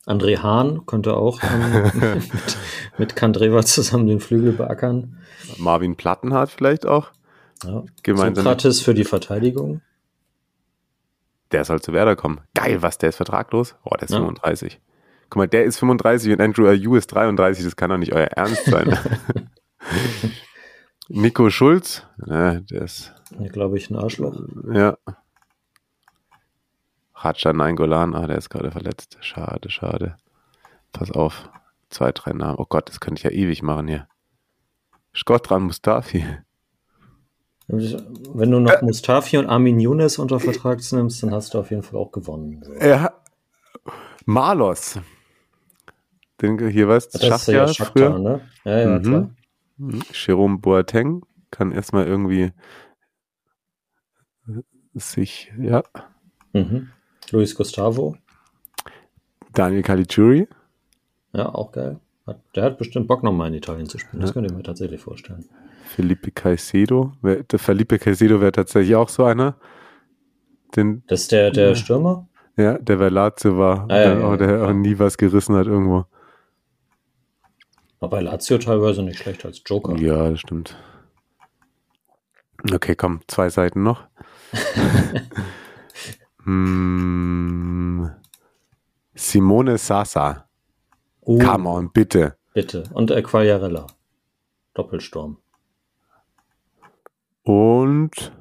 [0.06, 2.58] André Hahn könnte auch ähm, mit,
[2.98, 5.18] mit Kandreva zusammen den Flügel beackern.
[5.58, 7.10] Marvin Plattenhardt vielleicht auch.
[7.64, 7.82] Ja.
[8.02, 8.44] Gemeinsam.
[8.44, 9.80] Sokrates für die Verteidigung.
[11.52, 12.40] Der soll zu Werder kommen.
[12.54, 13.76] Geil, was, der ist vertraglos?
[13.84, 14.18] Oh, der ist Ja.
[14.18, 14.80] 35.
[15.30, 17.64] Guck mal, der ist 35 und Andrew Ayew ist 33.
[17.64, 18.98] Das kann doch nicht euer Ernst sein.
[21.08, 23.12] Nico Schulz, ja, der ist,
[23.52, 24.40] Glaube ich, ein Arschloch.
[24.72, 24.96] ja.
[27.14, 29.16] Hatscha Nainggolan, ah, der ist gerade verletzt.
[29.20, 30.16] Schade, schade.
[30.92, 31.48] Pass auf.
[31.90, 32.56] Zwei, drei Namen.
[32.58, 34.08] Oh Gott, das könnte ich ja ewig machen hier.
[35.14, 36.24] Skotran Mustafi.
[37.68, 41.82] Wenn du noch Mustafi und Armin Younes unter Vertrag nimmst, dann hast du auf jeden
[41.82, 42.62] Fall auch gewonnen.
[42.64, 42.74] So.
[42.74, 43.14] Ja.
[44.26, 44.98] Malos.
[46.42, 47.74] Den, hier weißt du, Schachtja ja früher.
[47.74, 48.40] Shakhtar, ne?
[48.64, 49.02] Ja, ja, Mhm.
[49.02, 49.30] klar.
[50.12, 52.52] Jerome Boateng kann erstmal irgendwie
[54.94, 55.82] sich, ja,
[56.52, 56.90] Mhm.
[57.34, 58.16] Luis Gustavo,
[59.52, 60.46] Daniel Caligiuri,
[61.32, 61.98] ja, auch geil.
[62.26, 64.22] Hat, der hat bestimmt Bock, nochmal in Italien zu spielen.
[64.22, 65.44] Das könnte ich mir tatsächlich vorstellen.
[65.84, 67.12] Felipe Caicedo.
[67.22, 69.56] Der Felipe Caicedo wäre tatsächlich auch so einer.
[70.76, 71.74] Den, Das ist der, der Ja.
[71.74, 72.26] Stürmer?
[72.56, 74.64] ja, der bei Lazio war, Ah, ja, der, ja, der ja.
[74.68, 76.06] auch nie was gerissen hat irgendwo.
[78.00, 79.96] War bei Lazio teilweise nicht schlecht als Joker.
[79.96, 80.76] Ja, das stimmt.
[82.72, 84.04] Okay, komm, zwei Seiten noch.
[86.44, 88.10] hm,
[89.14, 90.48] Simone Sasa.
[91.20, 92.36] Oh, Come on, bitte.
[92.52, 92.84] bitte.
[92.92, 93.86] Und Quagliarella.
[94.74, 95.38] Doppelsturm.
[97.44, 98.32] Und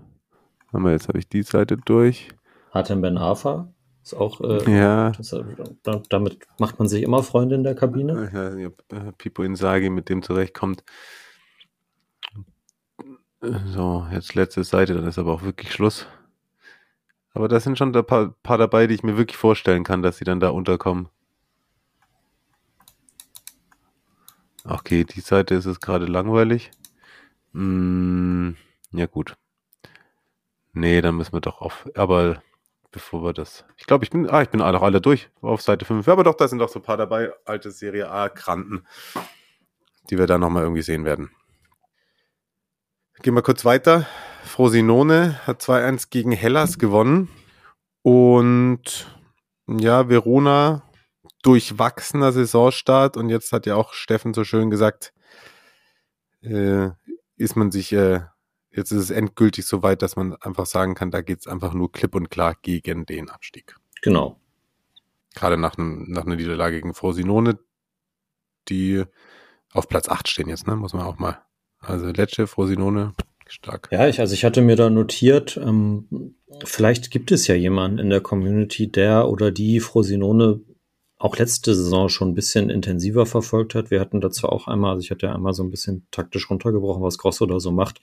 [0.71, 2.29] haben wir jetzt habe ich die Seite durch.
[2.73, 3.67] Hatem Ben Arfa
[4.03, 4.41] ist auch.
[4.41, 5.11] Äh, Ja.
[5.11, 5.43] das, äh,
[5.83, 8.27] da- damit macht man sich immer Freunde in der Kabine.
[8.27, 10.83] Ich weiß nicht, ob äh, Pipo Inzaghi mit dem zurechtkommt.
[13.67, 16.07] So, jetzt letzte Seite, dann ist aber auch wirklich Schluss.
[17.33, 20.17] Aber da sind schon ein paar, paar dabei, die ich mir wirklich vorstellen kann, dass
[20.17, 21.09] sie dann da unterkommen.
[24.65, 26.71] Okay, die Seite ist es gerade langweilig.
[27.51, 28.51] Mm,
[28.91, 29.35] ja gut.
[30.73, 31.89] Nee, dann müssen wir doch auf.
[31.95, 32.41] Aber
[32.91, 33.65] bevor wir das.
[33.77, 34.29] Ich glaube, ich bin.
[34.29, 36.07] Ah, ich bin alle, alle durch auf Seite 5.
[36.07, 38.85] Aber doch, da sind doch so ein paar dabei, alte Serie A-Kranten,
[40.09, 41.31] die wir da nochmal irgendwie sehen werden.
[43.21, 44.07] Gehen wir kurz weiter.
[44.43, 47.29] Frosinone hat 2-1 gegen Hellas gewonnen.
[48.01, 49.07] Und
[49.67, 50.83] ja, Verona
[51.43, 53.17] durchwachsener Saisonstart.
[53.17, 55.13] Und jetzt hat ja auch Steffen so schön gesagt,
[56.41, 56.89] äh,
[57.37, 58.21] ist man sich, äh,
[58.71, 61.73] jetzt ist es endgültig so weit, dass man einfach sagen kann, da geht es einfach
[61.73, 63.75] nur klipp und klar gegen den Abstieg.
[64.01, 64.39] Genau.
[65.35, 67.59] Gerade nach, nach einer Niederlage gegen Frosinone,
[68.69, 69.03] die
[69.71, 70.75] auf Platz 8 stehen jetzt, ne?
[70.75, 71.41] Muss man auch mal.
[71.79, 73.13] Also Lecce, Frosinone,
[73.53, 73.89] stark.
[73.91, 78.09] Ja, ich, also ich hatte mir da notiert, ähm, vielleicht gibt es ja jemanden in
[78.09, 80.61] der Community, der oder die Frosinone
[81.17, 83.91] auch letzte Saison schon ein bisschen intensiver verfolgt hat.
[83.91, 87.01] Wir hatten dazu auch einmal, also ich hatte ja einmal so ein bisschen taktisch runtergebrochen,
[87.01, 88.01] was Grosso da so macht.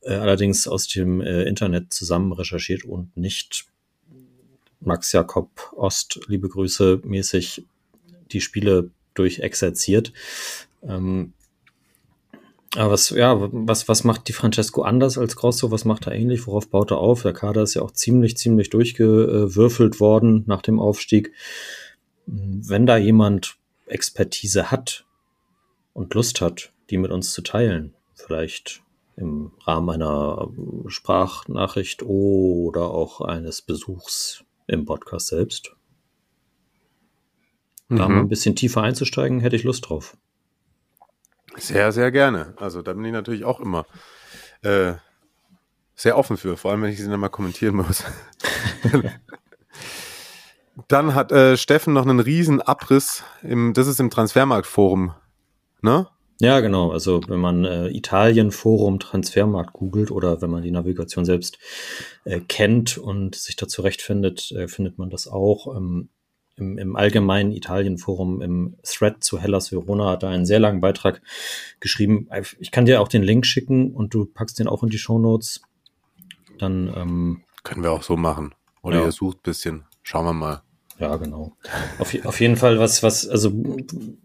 [0.00, 3.66] Äh, allerdings aus dem äh, Internet zusammen recherchiert und nicht
[4.80, 7.66] Max Jakob Ost, liebe Grüße, mäßig
[8.32, 10.12] die Spiele durchexerziert.
[10.82, 11.34] Ähm,
[12.76, 15.72] aber was, ja, was, was macht die Francesco anders als Grosso?
[15.72, 16.46] Was macht er ähnlich?
[16.46, 17.22] Worauf baut er auf?
[17.22, 21.32] Der Kader ist ja auch ziemlich, ziemlich durchgewürfelt worden nach dem Aufstieg.
[22.26, 23.56] Wenn da jemand
[23.86, 25.04] Expertise hat
[25.94, 28.82] und Lust hat, die mit uns zu teilen, vielleicht
[29.16, 30.48] im Rahmen einer
[30.86, 35.74] Sprachnachricht oder auch eines Besuchs im Podcast selbst,
[37.88, 37.96] mhm.
[37.96, 40.16] da mal ein bisschen tiefer einzusteigen, hätte ich Lust drauf.
[41.56, 42.54] Sehr, sehr gerne.
[42.56, 43.86] Also da bin ich natürlich auch immer
[44.62, 44.94] äh,
[45.94, 48.04] sehr offen für, vor allem wenn ich sie dann mal kommentieren muss.
[50.88, 55.14] dann hat äh, Steffen noch einen riesen Abriss im, das ist im Transfermarktforum,
[55.82, 56.06] ne?
[56.42, 56.90] Ja, genau.
[56.90, 61.58] Also wenn man äh, Italien-Forum Transfermarkt googelt oder wenn man die Navigation selbst
[62.24, 65.76] äh, kennt und sich da zurechtfindet, äh, findet man das auch.
[65.76, 66.08] Ähm,
[66.60, 71.22] im, im allgemeinen Italien-Forum, im Thread zu Hellas Verona, hat er einen sehr langen Beitrag
[71.80, 72.28] geschrieben.
[72.58, 75.18] Ich kann dir auch den Link schicken und du packst den auch in die Show
[75.18, 75.62] Notes.
[76.58, 78.54] Dann ähm, können wir auch so machen.
[78.82, 79.04] Oder ja.
[79.06, 79.84] ihr sucht bisschen.
[80.02, 80.62] Schauen wir mal.
[80.98, 81.56] Ja, genau.
[81.98, 83.52] Auf, auf jeden Fall was, was, also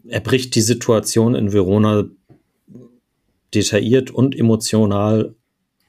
[0.06, 2.04] er bricht die Situation in Verona
[3.54, 5.34] detailliert und emotional,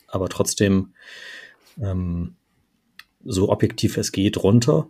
[0.08, 0.94] aber trotzdem
[1.82, 2.36] ähm,
[3.26, 4.88] so objektiv es geht runter.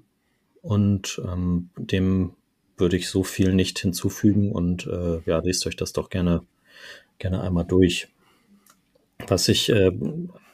[0.68, 2.34] Und ähm, dem
[2.76, 6.42] würde ich so viel nicht hinzufügen und äh, ja, lest euch das doch gerne,
[7.20, 8.10] gerne einmal durch.
[9.28, 9.94] Was ich äh,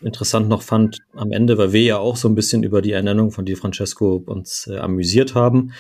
[0.02, 3.32] interessant noch fand am Ende, weil wir ja auch so ein bisschen über die Ernennung
[3.32, 5.74] von Di Francesco uns äh, amüsiert haben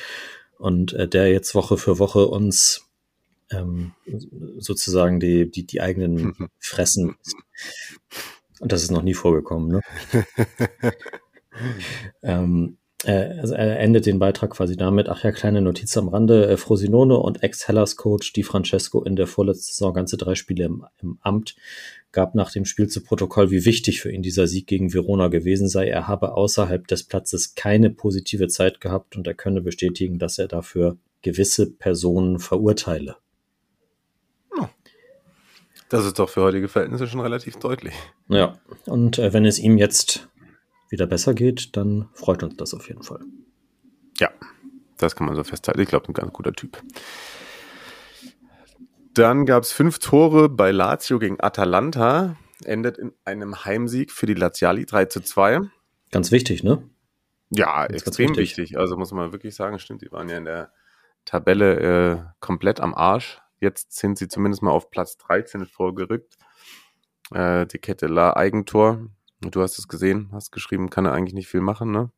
[0.57, 2.89] und äh, der jetzt Woche für Woche uns
[3.51, 3.91] ähm,
[4.57, 7.17] sozusagen die, die, die eigenen fressen.
[8.59, 9.81] Und das ist noch nie vorgekommen, ne?
[12.23, 16.47] ähm, äh, also er endet den Beitrag quasi damit, ach ja, kleine Notiz am Rande,
[16.47, 21.17] äh, Frosinone und Ex-Hellas-Coach Di Francesco in der vorletzten Saison ganze drei Spiele im, im,
[21.21, 21.55] Amt,
[22.11, 25.67] gab nach dem Spiel zu Protokoll, wie wichtig für ihn dieser Sieg gegen Verona gewesen
[25.67, 25.87] sei.
[25.87, 30.47] Er habe außerhalb des Platzes keine positive Zeit gehabt und er könne bestätigen, dass er
[30.47, 33.17] dafür gewisse Personen verurteile.
[35.93, 37.93] Das ist doch für heutige Verhältnisse schon relativ deutlich.
[38.27, 40.27] Ja, und äh, wenn es ihm jetzt
[40.93, 43.19] wieder besser geht, dann freut uns das auf jeden Fall.
[44.17, 44.29] Ja,
[44.97, 45.81] das kann man so festhalten.
[45.81, 46.81] Ich glaube, ein ganz guter Typ.
[49.13, 52.37] Dann gab es fünf Tore bei Lazio gegen Atalanta.
[52.63, 55.61] Endet in einem Heimsieg für die Laziali 3 zu 2.
[56.11, 56.87] Ganz wichtig, ne?
[57.49, 58.57] Ja, ganz extrem ganz wichtig.
[58.57, 58.77] wichtig.
[58.77, 60.71] Also muss man wirklich sagen, stimmt, die waren ja in der
[61.25, 63.41] Tabelle äh, komplett am Arsch.
[63.59, 66.37] Jetzt sind sie zumindest mal auf Platz 13 vorgerückt.
[67.31, 69.09] Äh, die Kette La Eigentor
[69.51, 72.09] Du hast es gesehen, hast geschrieben, kann er eigentlich nicht viel machen, ne?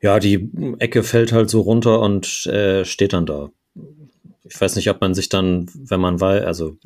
[0.00, 3.50] Ja, die Ecke fällt halt so runter und äh, steht dann da.
[4.42, 6.76] Ich weiß nicht, ob man sich dann, wenn man weiß, also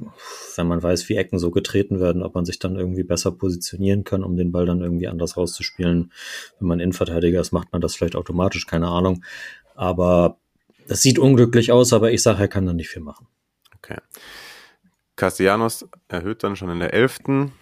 [0.57, 4.05] wenn man weiß, wie Ecken so getreten werden, ob man sich dann irgendwie besser positionieren
[4.05, 6.13] kann, um den Ball dann irgendwie anders rauszuspielen.
[6.59, 9.25] Wenn man Innenverteidiger ist, macht man das vielleicht automatisch, keine Ahnung.
[9.75, 10.39] Aber
[10.89, 13.29] das sieht unglücklich aus, aber ich sage, er kann da nicht viel machen.
[13.77, 13.99] Okay.
[15.17, 17.53] Castellanos erhöht dann schon in der elften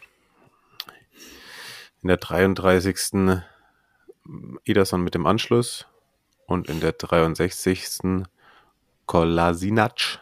[2.02, 3.40] in der 33.
[4.64, 5.86] Ederson mit dem Anschluss
[6.46, 8.24] und in der 63.
[9.06, 10.20] Kolasinac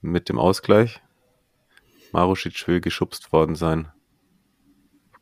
[0.00, 1.00] mit dem Ausgleich.
[2.12, 3.88] Marusic will geschubst worden sein.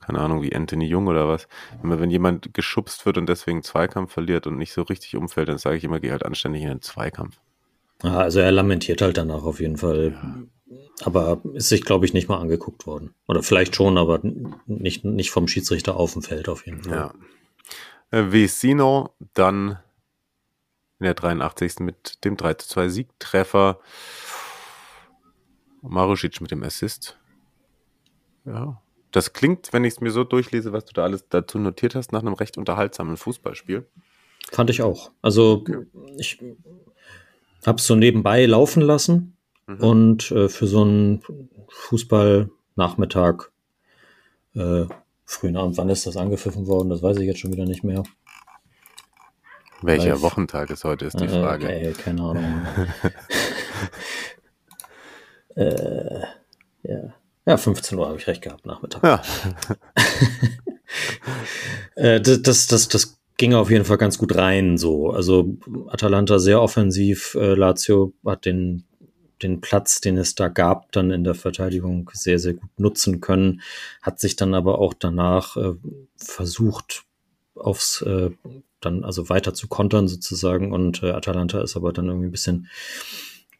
[0.00, 1.46] Keine Ahnung, wie Anthony Jung oder was.
[1.82, 5.76] Wenn jemand geschubst wird und deswegen Zweikampf verliert und nicht so richtig umfällt, dann sage
[5.76, 7.38] ich immer, geh halt anständig in den Zweikampf.
[8.02, 10.18] also er lamentiert halt danach auf jeden Fall.
[10.20, 10.42] Ja
[11.02, 13.14] aber ist sich, glaube ich, nicht mal angeguckt worden.
[13.26, 14.20] Oder vielleicht schon, aber
[14.66, 16.92] nicht, nicht vom Schiedsrichter auf dem Feld auf jeden Fall.
[16.92, 17.14] Ja.
[18.10, 19.78] Äh, Vesino dann
[20.98, 21.80] in der 83.
[21.80, 23.80] mit dem 3 zu 2 Siegtreffer.
[25.82, 27.18] Marusic mit dem Assist.
[28.44, 28.80] Ja.
[29.10, 32.12] Das klingt, wenn ich es mir so durchlese, was du da alles dazu notiert hast,
[32.12, 33.88] nach einem recht unterhaltsamen Fußballspiel.
[34.52, 35.10] Fand ich auch.
[35.22, 35.86] Also okay.
[36.16, 36.38] ich
[37.66, 39.36] habe es so nebenbei laufen lassen
[39.70, 39.84] Mhm.
[39.84, 41.22] Und äh, für so einen
[41.68, 43.50] Fußballnachmittag,
[44.54, 44.86] äh,
[45.24, 46.90] frühen Abend, wann ist das angepfiffen worden?
[46.90, 48.02] Das weiß ich jetzt schon wieder nicht mehr.
[49.82, 51.66] Welcher Weil, Wochentag ist heute, ist die äh, Frage.
[51.66, 52.66] Okay, keine Ahnung.
[55.56, 56.20] äh,
[56.82, 57.14] ja.
[57.46, 59.04] ja, 15 Uhr habe ich recht gehabt, Nachmittag.
[59.04, 59.22] Ja.
[61.94, 64.76] äh, das, das, das, das ging auf jeden Fall ganz gut rein.
[64.76, 65.56] So, also
[65.88, 67.36] Atalanta sehr offensiv.
[67.36, 68.84] Äh, Lazio hat den
[69.42, 73.62] den Platz, den es da gab, dann in der Verteidigung sehr, sehr gut nutzen können,
[74.02, 75.74] hat sich dann aber auch danach äh,
[76.16, 77.04] versucht,
[77.54, 78.30] aufs äh,
[78.80, 82.68] dann also weiter zu kontern sozusagen und äh, Atalanta ist aber dann irgendwie ein bisschen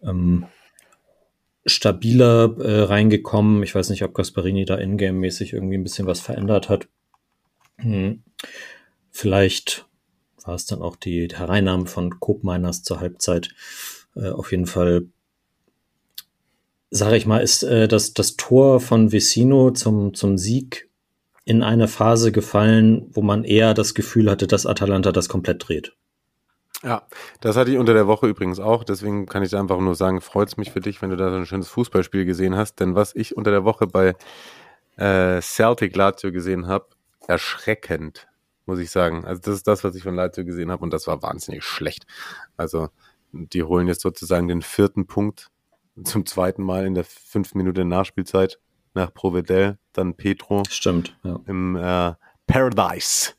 [0.03, 0.47] ähm,
[1.67, 3.63] stabiler äh, reingekommen.
[3.63, 6.89] Ich weiß nicht, ob Gasparini da ingame-mäßig irgendwie ein bisschen was verändert hat.
[7.77, 8.23] Hm.
[9.11, 9.87] Vielleicht
[10.45, 13.51] war es dann auch die Hereinnahme von Coop Miners zur Halbzeit.
[14.17, 15.07] Äh, auf jeden Fall
[16.91, 20.89] sage ich mal, ist äh, das, das Tor von Vecino zum, zum Sieg
[21.45, 25.93] in eine Phase gefallen, wo man eher das Gefühl hatte, dass Atalanta das komplett dreht.
[26.83, 27.07] Ja,
[27.41, 28.85] das hatte ich unter der Woche übrigens auch.
[28.85, 31.37] Deswegen kann ich einfach nur sagen, freut es mich für dich, wenn du da so
[31.37, 32.81] ein schönes Fußballspiel gesehen hast.
[32.81, 34.15] Denn was ich unter der Woche bei
[34.97, 36.87] äh, Celtic Lazio gesehen habe,
[37.27, 38.29] erschreckend,
[38.65, 39.25] muss ich sagen.
[39.27, 42.07] Also das ist das, was ich von Lazio gesehen habe und das war wahnsinnig schlecht.
[42.57, 42.89] Also
[43.33, 45.51] die holen jetzt sozusagen den vierten Punkt
[46.03, 48.59] zum zweiten Mal in der fünf Minute Nachspielzeit
[48.95, 50.63] nach Provedel, dann Petro.
[50.69, 51.39] Stimmt, ja.
[51.47, 52.15] Im äh,
[52.47, 53.33] Paradise,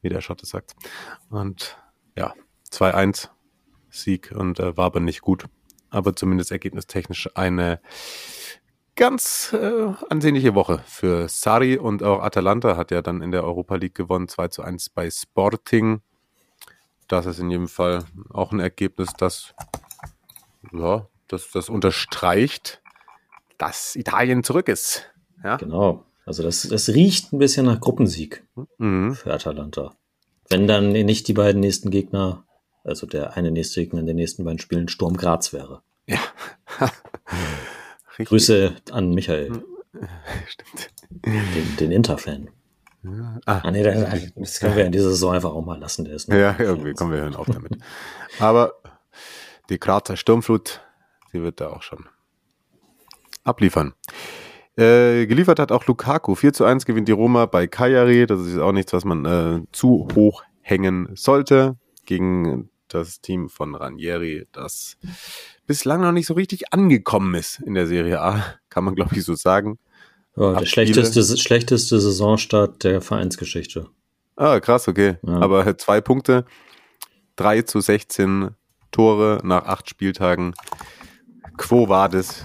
[0.00, 0.74] wie der Schotte sagt.
[1.30, 1.76] Und
[2.16, 2.34] ja,
[2.70, 3.28] 2-1
[3.90, 5.46] Sieg und äh, war aber nicht gut.
[5.90, 7.80] Aber zumindest ergebnistechnisch eine
[8.96, 13.76] ganz äh, ansehnliche Woche für Sari und auch Atalanta hat ja dann in der Europa
[13.76, 16.00] League gewonnen, 2 zu 1 bei Sporting.
[17.08, 19.54] Das ist in jedem Fall auch ein Ergebnis, das
[20.72, 22.80] ja, das, das unterstreicht,
[23.58, 25.04] dass Italien zurück ist.
[25.42, 25.56] Ja?
[25.56, 26.04] Genau.
[26.26, 28.46] Also das, das riecht ein bisschen nach Gruppensieg
[28.78, 29.14] mhm.
[29.14, 29.94] für Atalanta.
[30.48, 32.44] Wenn dann nicht die beiden nächsten Gegner,
[32.82, 35.82] also der eine nächste Gegner in den nächsten beiden Spielen Sturm Graz wäre.
[36.06, 36.20] Ja.
[38.18, 39.64] Grüße an Michael.
[40.46, 40.90] Stimmt.
[41.10, 42.50] Den, den Inter-Fan.
[43.02, 43.38] Ja.
[43.44, 43.60] Ah.
[43.64, 46.04] ah, nee, das können wir in dieser Saison einfach auch mal lassen.
[46.06, 47.76] Der ist ja, irgendwie kommen wir hören auf damit.
[48.38, 48.74] Aber
[49.68, 50.80] die Grazer Sturmflut
[51.34, 52.06] die wird da auch schon
[53.42, 53.92] abliefern.
[54.76, 56.34] Äh, geliefert hat auch Lukaku.
[56.34, 58.26] 4 zu 1 gewinnt die Roma bei Cagliari.
[58.26, 61.76] Das ist auch nichts, was man äh, zu hoch hängen sollte.
[62.06, 64.96] Gegen das Team von Ranieri, das
[65.66, 68.44] bislang noch nicht so richtig angekommen ist in der Serie A.
[68.68, 69.78] Kann man, glaube ich, so sagen.
[70.36, 73.88] Ja, der schlechteste, schlechteste Saisonstart der Vereinsgeschichte.
[74.36, 75.16] Ah, krass, okay.
[75.22, 75.40] Ja.
[75.40, 76.44] Aber zwei Punkte,
[77.36, 78.50] 3 zu 16
[78.90, 80.54] Tore nach acht Spieltagen.
[81.56, 82.44] Quo vadis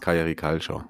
[0.00, 0.84] Kajari Calcio?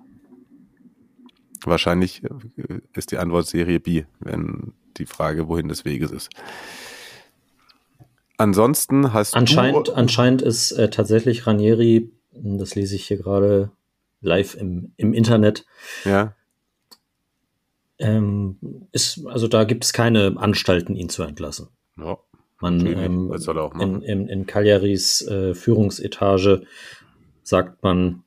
[1.65, 6.31] Wahrscheinlich äh, ist die Antwort Serie B, wenn die Frage, wohin des Weges ist.
[8.39, 9.93] Ansonsten hast anscheinend, du.
[9.93, 13.71] Anscheinend ist äh, tatsächlich Ranieri, das lese ich hier gerade
[14.23, 15.67] live im, im Internet.
[16.05, 16.35] Ja.
[17.99, 18.57] Ähm,
[18.93, 21.69] ist, also da gibt es keine Anstalten, ihn zu entlassen.
[21.99, 22.17] Ja.
[22.61, 23.33] Man ähm,
[23.79, 26.63] in, in, in Cagliaris äh, Führungsetage
[27.43, 28.23] sagt man,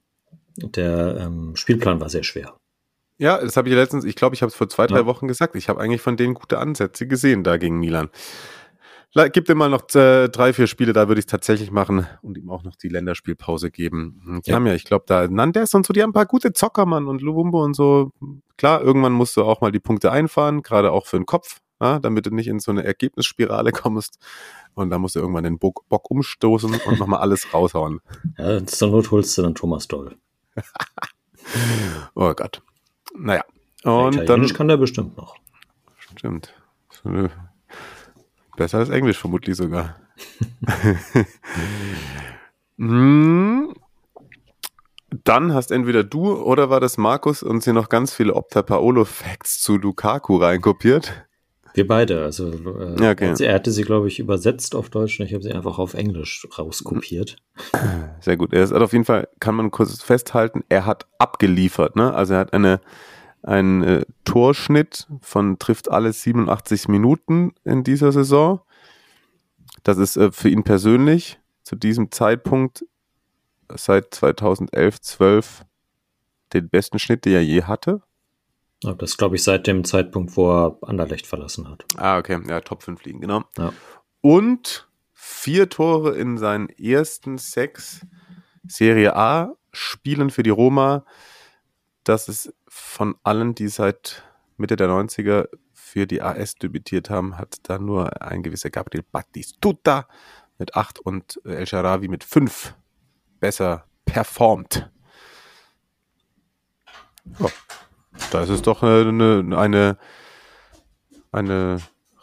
[0.57, 2.55] der ähm, Spielplan war sehr schwer.
[3.17, 5.05] Ja, das habe ich letztens, ich glaube, ich habe es vor zwei, drei ja.
[5.05, 5.55] Wochen gesagt.
[5.55, 8.09] Ich habe eigentlich von denen gute Ansätze gesehen da gegen Milan.
[9.31, 12.35] Gibt ihm mal noch äh, drei, vier Spiele, da würde ich es tatsächlich machen und
[12.35, 14.41] ihm auch noch die Länderspielpause geben.
[14.43, 14.55] Die ja.
[14.55, 17.07] haben ja, ich glaube, da Nandes und so, die haben ein paar gute Zocker, Mann,
[17.07, 18.09] und Lubumbo und so.
[18.57, 21.99] Klar, irgendwann musst du auch mal die Punkte einfahren, gerade auch für den Kopf, ja,
[21.99, 24.19] damit du nicht in so eine Ergebnisspirale kommst.
[24.73, 27.99] Und da musst du irgendwann den Bock, Bock umstoßen und nochmal alles raushauen.
[28.37, 30.15] Ja, zur Not holst du dann Thomas Doll.
[32.15, 32.61] oh Gott.
[33.15, 33.43] Naja.
[33.83, 35.35] Und ja, dann kann der bestimmt noch.
[36.15, 36.53] Stimmt.
[38.55, 39.97] Besser als Englisch vermutlich sogar.
[42.77, 43.73] hm.
[45.23, 49.05] Dann hast entweder du oder war das Markus uns hier noch ganz viele Opta Paolo
[49.05, 51.27] Facts zu Lukaku reinkopiert.
[51.73, 52.23] Wir beide.
[52.23, 53.33] Also äh, okay.
[53.39, 56.47] er hatte sie, glaube ich, übersetzt auf Deutsch und ich habe sie einfach auf Englisch
[56.57, 57.37] rauskopiert.
[58.21, 58.53] Sehr gut.
[58.53, 61.95] Er ist auf jeden Fall, kann man kurz festhalten, er hat abgeliefert.
[61.95, 62.13] Ne?
[62.13, 62.79] Also er hat eine,
[63.41, 68.61] einen äh, Torschnitt von trifft alles 87 Minuten in dieser Saison.
[69.83, 72.85] Das ist äh, für ihn persönlich zu diesem Zeitpunkt
[73.75, 75.65] seit 2011, 12
[76.53, 78.01] den besten Schnitt, den er je hatte.
[78.97, 81.85] Das glaube ich seit dem Zeitpunkt, wo er Anderlecht verlassen hat.
[81.95, 82.39] Ah, okay.
[82.47, 83.43] Ja, Top 5 liegen, genau.
[83.57, 83.73] Ja.
[84.21, 88.05] Und vier Tore in seinen ersten sechs
[88.67, 91.05] Serie A Spielen für die Roma.
[92.03, 94.23] Das ist von allen, die seit
[94.57, 100.07] Mitte der 90er für die AS debütiert haben, hat da nur ein gewisser Gabriel Battistuta
[100.57, 102.75] mit acht und El Sharawi mit fünf
[103.39, 104.89] besser performt.
[107.39, 107.49] Oh.
[108.31, 109.97] Da ist es doch eine, eine,
[111.31, 111.77] eine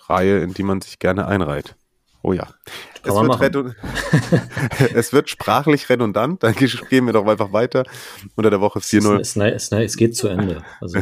[0.09, 1.76] Reihe, in die man sich gerne einreiht.
[2.22, 2.48] Oh ja.
[3.03, 3.74] Es wird,
[4.94, 7.84] es wird sprachlich redundant, dann gehen wir doch einfach weiter.
[8.36, 9.18] Unter der Woche Es, 4-0.
[9.18, 10.62] ist, es, es geht zu Ende.
[10.82, 10.98] Also,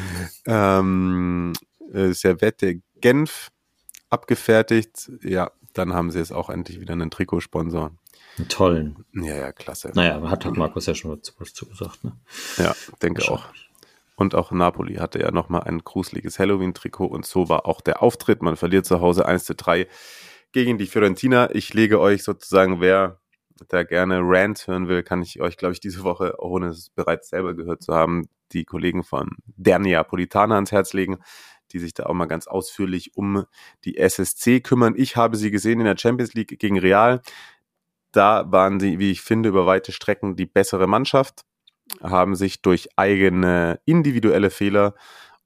[0.46, 1.52] ähm,
[1.92, 3.48] äh, Servette Genf
[4.08, 5.10] abgefertigt.
[5.22, 7.90] Ja, dann haben sie es auch endlich wieder einen Trikotsponsor.
[8.38, 9.04] einen tollen.
[9.12, 9.90] Ja, ja, klasse.
[9.94, 12.02] Naja, hat, hat Markus ja schon was, was zugesagt.
[12.02, 12.12] Ne?
[12.56, 13.44] Ja, denke auch.
[14.22, 18.40] Und auch Napoli hatte ja nochmal ein gruseliges Halloween-Trikot und so war auch der Auftritt.
[18.40, 19.88] Man verliert zu Hause 1 zu 3
[20.52, 21.52] gegen die Fiorentina.
[21.52, 23.18] Ich lege euch sozusagen, wer
[23.68, 27.30] da gerne Rant hören will, kann ich euch, glaube ich, diese Woche, ohne es bereits
[27.30, 31.18] selber gehört zu haben, die Kollegen von Der Neapolitaner ans Herz legen,
[31.72, 33.44] die sich da auch mal ganz ausführlich um
[33.84, 34.94] die SSC kümmern.
[34.96, 37.22] Ich habe sie gesehen in der Champions League gegen Real.
[38.12, 41.44] Da waren sie, wie ich finde, über weite Strecken die bessere Mannschaft
[42.02, 44.94] haben sich durch eigene individuelle Fehler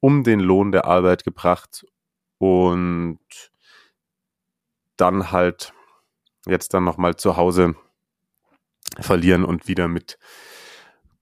[0.01, 1.87] um den Lohn der Arbeit gebracht
[2.39, 3.19] und
[4.97, 5.73] dann halt
[6.47, 7.75] jetzt dann nochmal zu Hause
[9.01, 10.19] verlieren und wieder mit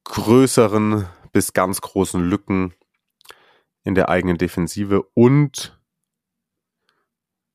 [0.05, 2.75] größeren bis ganz großen Lücken
[3.85, 5.79] in der eigenen Defensive und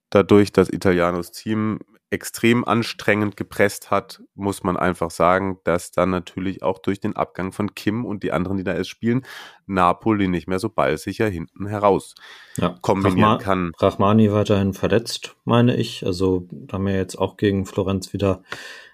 [0.09, 1.79] dadurch, dass Italianos Team
[2.11, 7.51] extrem anstrengend gepresst hat, muss man einfach sagen, dass dann natürlich auch durch den Abgang
[7.51, 9.25] von Kim und die anderen, die da jetzt spielen,
[9.67, 12.15] Napoli nicht mehr so ballsicher hinten heraus
[12.57, 12.75] Ja.
[12.81, 13.71] kombinieren Rachma- kann.
[13.77, 16.05] Rachmani weiterhin verletzt, meine ich.
[16.05, 18.41] Also da haben wir jetzt auch gegen Florenz wieder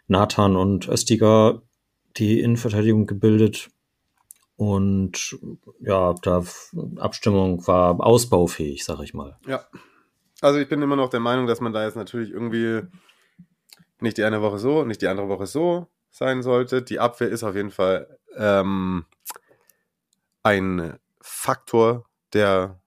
[0.07, 1.61] Nathan und Östiger
[2.17, 3.69] die Innenverteidigung gebildet.
[4.57, 5.37] Und
[5.81, 6.43] ja, da
[6.97, 9.37] Abstimmung war ausbaufähig, sag ich mal.
[9.47, 9.65] Ja.
[10.45, 12.83] Also ich bin immer noch der Meinung, dass man da jetzt natürlich irgendwie
[13.99, 16.83] nicht die eine Woche so, nicht die andere Woche so sein sollte.
[16.83, 19.05] Die Abwehr ist auf jeden Fall ähm,
[20.43, 22.79] ein Faktor, der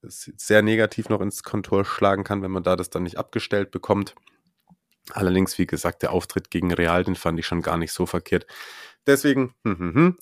[0.00, 4.14] sehr negativ noch ins Kontor schlagen kann, wenn man da das dann nicht abgestellt bekommt.
[5.10, 8.46] Allerdings, wie gesagt, der Auftritt gegen Real, den fand ich schon gar nicht so verkehrt.
[9.06, 10.18] Deswegen, hm, hm, hm.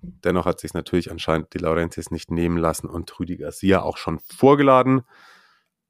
[0.00, 4.20] dennoch hat sich natürlich anscheinend die Laurentiis nicht nehmen lassen und Rüdi Garcia auch schon
[4.20, 5.02] vorgeladen.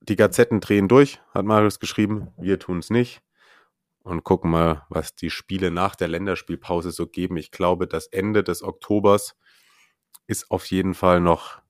[0.08, 2.28] Die Gazetten drehen durch, hat Marius geschrieben.
[2.36, 3.22] Wir tun es nicht.
[4.02, 7.36] Und gucken mal, was die Spiele nach der Länderspielpause so geben.
[7.36, 9.34] Ich glaube, das Ende des Oktobers
[10.28, 11.60] ist auf jeden Fall noch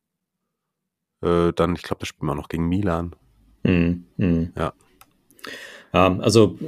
[1.23, 3.17] äh, dann, ich glaube, das spielen wir noch gegen Milan.
[3.63, 4.05] Mhm.
[4.17, 4.53] Mhm.
[4.57, 4.75] Ja.
[5.95, 6.59] Ja, also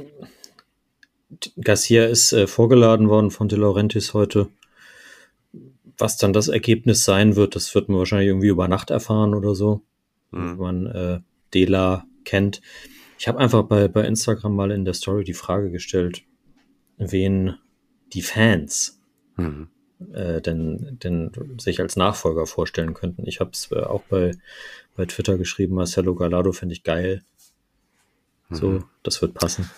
[1.61, 4.49] Garcia ist äh, vorgeladen worden von De Laurentiis heute.
[5.97, 9.53] Was dann das Ergebnis sein wird, das wird man wahrscheinlich irgendwie über Nacht erfahren oder
[9.53, 9.81] so,
[10.31, 10.57] Mhm.
[10.57, 11.19] man äh,
[11.53, 12.61] Dela kennt.
[13.17, 16.23] Ich habe einfach bei, bei Instagram mal in der Story die Frage gestellt,
[16.97, 17.55] wen
[18.13, 18.99] die Fans
[19.35, 19.69] Mhm.
[20.13, 23.25] äh, denn, denn sich als Nachfolger vorstellen könnten.
[23.25, 24.31] Ich habe es äh, auch bei,
[24.95, 27.23] bei Twitter geschrieben, Marcelo Gallardo finde ich geil.
[28.49, 28.83] So, Mhm.
[29.03, 29.69] das wird passen.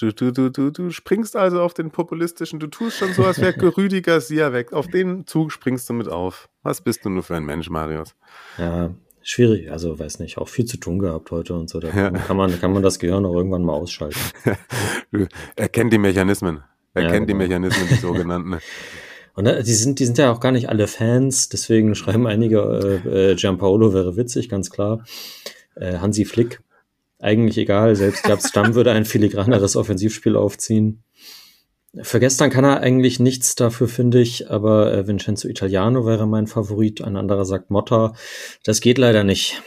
[0.00, 3.40] Du, du, du, du, du springst also auf den populistischen, du tust schon so, als
[3.40, 4.72] wäre Rüdi Garcia weg.
[4.72, 6.48] Auf den Zug springst du mit auf.
[6.62, 8.14] Was bist du nur für ein Mensch, Marius?
[8.58, 9.70] Ja, schwierig.
[9.70, 11.80] Also, weiß nicht, auch viel zu tun gehabt heute und so.
[11.80, 12.10] Da Ja.
[12.10, 14.18] kann, man, kann man das Gehirn auch irgendwann mal ausschalten.
[15.10, 16.62] Du, er kennt die Mechanismen.
[16.94, 17.44] Er Ja, kennt die genau.
[17.44, 18.58] Mechanismen, die sogenannten.
[19.34, 23.02] Und äh, die sind, die sind ja auch gar nicht alle Fans, deswegen schreiben einige,
[23.04, 25.04] äh, äh, Gianpaolo wäre witzig, ganz klar.
[25.74, 26.60] Äh, Hansi Flick,
[27.18, 31.02] eigentlich egal, selbst Gabs Stamm würde ein filigraneres Offensivspiel aufziehen.
[32.00, 36.46] Für gestern kann er eigentlich nichts dafür, finde ich, aber äh, Vincenzo Italiano wäre mein
[36.46, 37.02] Favorit.
[37.02, 38.14] Ein anderer sagt Motta.
[38.64, 39.62] Das geht leider nicht.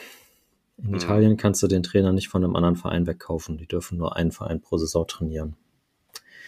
[0.78, 0.96] In Mhm.
[0.96, 3.58] Italien kannst du den Trainer nicht von einem anderen Verein wegkaufen.
[3.58, 5.56] Die dürfen nur einen Verein pro Saison trainieren.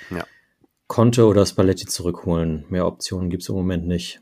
[0.09, 2.65] Ja.Enne oder Spalletti zurückholen.
[2.69, 4.21] Mehr Optionen gibt's im Moment nicht.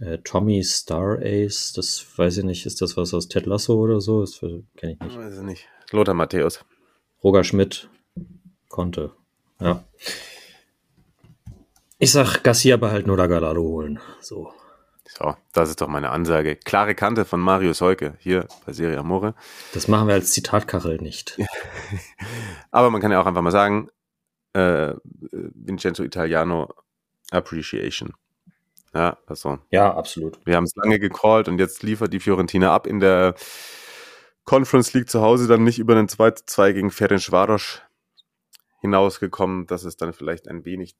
[0.00, 4.00] Äh, Tommy Star Ace, das weiß ich nicht, ist das was aus Ted Lasso oder
[4.00, 4.22] so?
[4.22, 5.16] Das kenne ich nicht.
[5.18, 5.68] Weiß ich nicht.
[5.92, 6.64] Lothar Matthäus.
[7.22, 7.88] Roger Schmidt
[8.68, 9.12] konnte.
[9.60, 9.84] Ja.
[11.98, 14.00] Ich sag, Garcia behalten oder Gallardo holen.
[14.20, 14.52] So.
[15.06, 16.56] So, das ist doch meine Ansage.
[16.56, 19.34] Klare Kante von Marius Heuke hier bei Serie Amore.
[19.72, 21.38] Das machen wir als Zitatkachel nicht.
[22.72, 23.90] Aber man kann ja auch einfach mal sagen,
[24.54, 24.94] äh,
[25.30, 26.74] Vincenzo Italiano
[27.30, 28.14] Appreciation.
[28.92, 30.38] Ja, also Ja, absolut.
[30.46, 33.34] wir haben es lange gecallt und jetzt liefert die Fiorentina ab in der
[34.44, 37.82] Conference League zu Hause dann nicht über einen 2-2 gegen Ferencvaros
[38.80, 39.66] hinausgekommen.
[39.66, 40.96] Das ist dann vielleicht ein wenig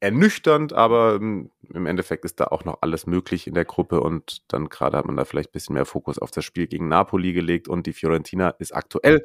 [0.00, 4.42] ernüchternd, aber ähm, im Endeffekt ist da auch noch alles möglich in der Gruppe und
[4.48, 7.32] dann gerade hat man da vielleicht ein bisschen mehr Fokus auf das Spiel gegen Napoli
[7.32, 9.24] gelegt und die Fiorentina ist aktuell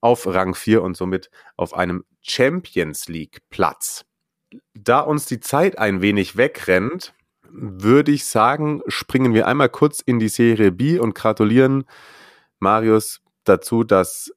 [0.00, 4.04] auf Rang 4 und somit auf einem Champions League Platz.
[4.74, 7.14] Da uns die Zeit ein wenig wegrennt,
[7.48, 11.84] würde ich sagen, springen wir einmal kurz in die Serie B und gratulieren
[12.60, 14.32] Marius, dazu, dass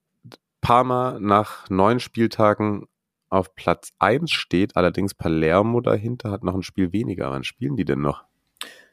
[0.62, 2.88] Parma nach neun Spieltagen
[3.34, 7.32] auf Platz 1 steht, allerdings Palermo dahinter hat noch ein Spiel weniger.
[7.32, 8.24] Wann spielen die denn noch?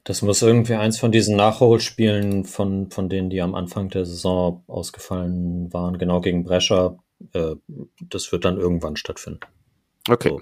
[0.05, 4.65] Das muss irgendwie eins von diesen Nachholspielen von, von denen, die am Anfang der Saison
[4.67, 6.97] ausgefallen waren, genau gegen Brescia.
[7.35, 7.57] Äh,
[8.01, 9.41] das wird dann irgendwann stattfinden.
[10.09, 10.31] Okay.
[10.31, 10.41] So.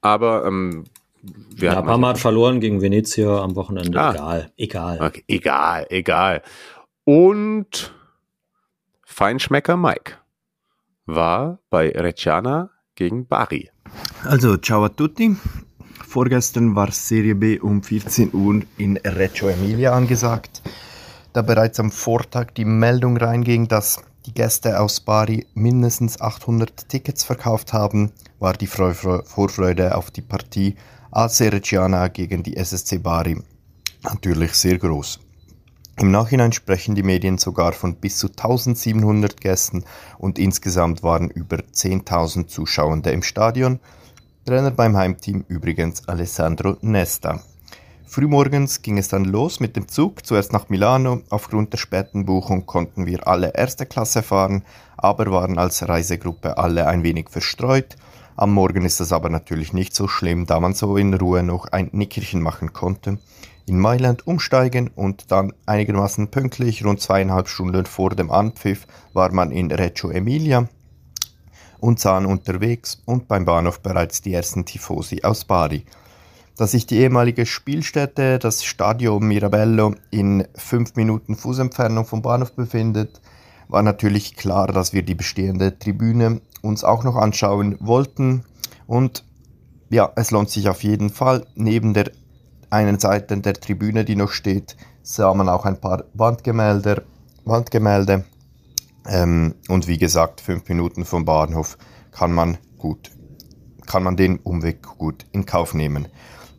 [0.00, 0.84] Aber ähm,
[1.22, 4.00] wir ja, Parma hat verloren gegen Venezia am Wochenende.
[4.00, 4.12] Ah.
[4.12, 5.02] Egal, egal.
[5.02, 6.42] Okay, egal, egal.
[7.02, 7.92] Und
[9.04, 10.18] Feinschmecker Mike
[11.08, 13.70] war bei Reggiana gegen Bari.
[14.24, 15.36] Also, ciao a tutti.
[16.06, 20.62] Vorgestern war Serie B um 14 Uhr in Reggio Emilia angesagt.
[21.32, 27.24] Da bereits am Vortag die Meldung reinging, dass die Gäste aus Bari mindestens 800 Tickets
[27.24, 30.76] verkauft haben, war die Vorfreude auf die Partie
[31.10, 33.42] AC Reggiana gegen die SSC Bari
[34.02, 35.20] natürlich sehr groß.
[36.00, 39.82] Im Nachhinein sprechen die Medien sogar von bis zu 1700 Gästen
[40.18, 43.80] und insgesamt waren über 10.000 Zuschauende im Stadion.
[44.46, 47.42] Trainer beim Heimteam übrigens Alessandro Nesta.
[48.06, 51.22] Frühmorgens ging es dann los mit dem Zug, zuerst nach Milano.
[51.30, 54.62] Aufgrund der späten Buchung konnten wir alle erste Klasse fahren,
[54.96, 57.96] aber waren als Reisegruppe alle ein wenig verstreut.
[58.36, 61.66] Am Morgen ist das aber natürlich nicht so schlimm, da man so in Ruhe noch
[61.66, 63.18] ein Nickerchen machen konnte
[63.68, 69.50] in Mailand umsteigen und dann einigermaßen pünktlich, rund zweieinhalb Stunden vor dem Anpfiff, war man
[69.50, 70.68] in Reggio Emilia
[71.80, 75.84] und sahen unterwegs und beim Bahnhof bereits die ersten Tifosi aus Bari.
[76.56, 83.20] Da sich die ehemalige Spielstätte, das Stadio Mirabello, in fünf Minuten Fußentfernung vom Bahnhof befindet,
[83.68, 88.44] war natürlich klar, dass wir die bestehende Tribüne uns auch noch anschauen wollten.
[88.88, 89.24] Und
[89.90, 91.46] ja, es lohnt sich auf jeden Fall.
[91.54, 92.10] Neben der
[92.70, 97.04] einen Seite der Tribüne, die noch steht, sah man auch ein paar Wandgemälde.
[97.44, 98.24] Wandgemälde.
[99.06, 101.78] Ähm, und wie gesagt, fünf Minuten vom Bahnhof
[102.12, 103.10] kann man gut,
[103.86, 106.08] kann man den Umweg gut in Kauf nehmen.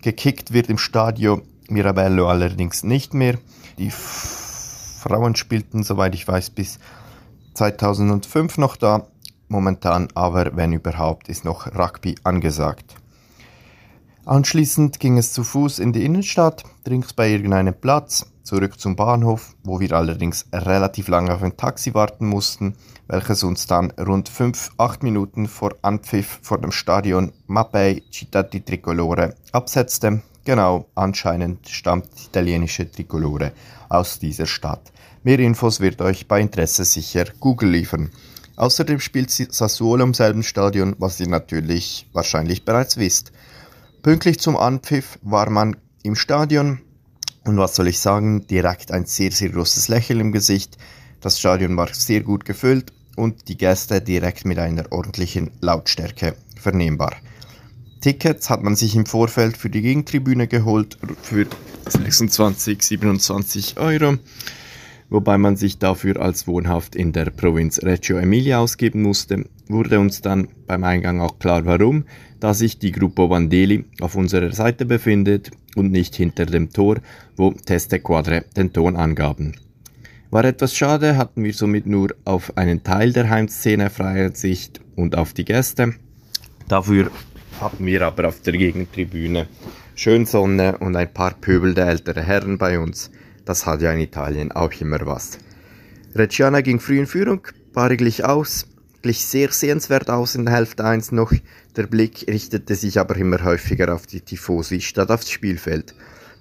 [0.01, 3.37] Gekickt wird im Stadio Mirabello allerdings nicht mehr.
[3.77, 6.79] Die Frauen spielten, soweit ich weiß, bis
[7.53, 9.07] 2005 noch da.
[9.47, 12.95] Momentan aber, wenn überhaupt, ist noch Rugby angesagt.
[14.29, 19.55] Anschließend ging es zu Fuß in die Innenstadt, drinks bei irgendeinem Platz, zurück zum Bahnhof,
[19.63, 22.75] wo wir allerdings relativ lange auf ein Taxi warten mussten,
[23.07, 29.33] welches uns dann rund 5-8 Minuten vor Anpfiff vor dem Stadion Mappei Città di Tricolore
[29.51, 30.21] absetzte.
[30.45, 33.53] Genau, anscheinend stammt die italienische Tricolore
[33.89, 34.91] aus dieser Stadt.
[35.23, 38.11] Mehr Infos wird euch bei Interesse sicher Google liefern.
[38.57, 43.31] Außerdem spielt Sassuolo im selben Stadion, was ihr natürlich wahrscheinlich bereits wisst.
[44.01, 46.79] Pünktlich zum Anpfiff war man im Stadion
[47.43, 50.77] und was soll ich sagen, direkt ein sehr, sehr großes Lächeln im Gesicht.
[51.19, 57.13] Das Stadion war sehr gut gefüllt und die Gäste direkt mit einer ordentlichen Lautstärke vernehmbar.
[57.99, 61.45] Tickets hat man sich im Vorfeld für die Gegentribüne geholt für
[61.89, 64.17] 26, 27 Euro,
[65.09, 69.43] wobei man sich dafür als wohnhaft in der Provinz Reggio Emilia ausgeben musste.
[69.67, 72.05] Wurde uns dann beim Eingang auch klar warum,
[72.39, 76.97] da sich die Gruppo Vandeli auf unserer Seite befindet und nicht hinter dem Tor,
[77.35, 79.55] wo Teste Quadre den Ton angaben.
[80.31, 85.15] War etwas schade, hatten wir somit nur auf einen Teil der Heimszene freie Sicht und
[85.17, 85.95] auf die Gäste.
[86.67, 87.09] Dafür
[87.59, 89.47] hatten wir aber auf der Gegentribüne
[89.95, 93.11] schön Sonne und ein paar pöbelnde ältere Herren bei uns.
[93.43, 95.39] Das hat ja in Italien auch immer was.
[96.15, 97.41] Reggiana ging früh in Führung,
[97.73, 98.67] Bari glich aus,
[99.01, 101.31] glich sehr sehenswert aus in der Hälfte 1 noch.
[101.75, 105.95] Der Blick richtete sich aber immer häufiger auf die Tifosi statt aufs Spielfeld.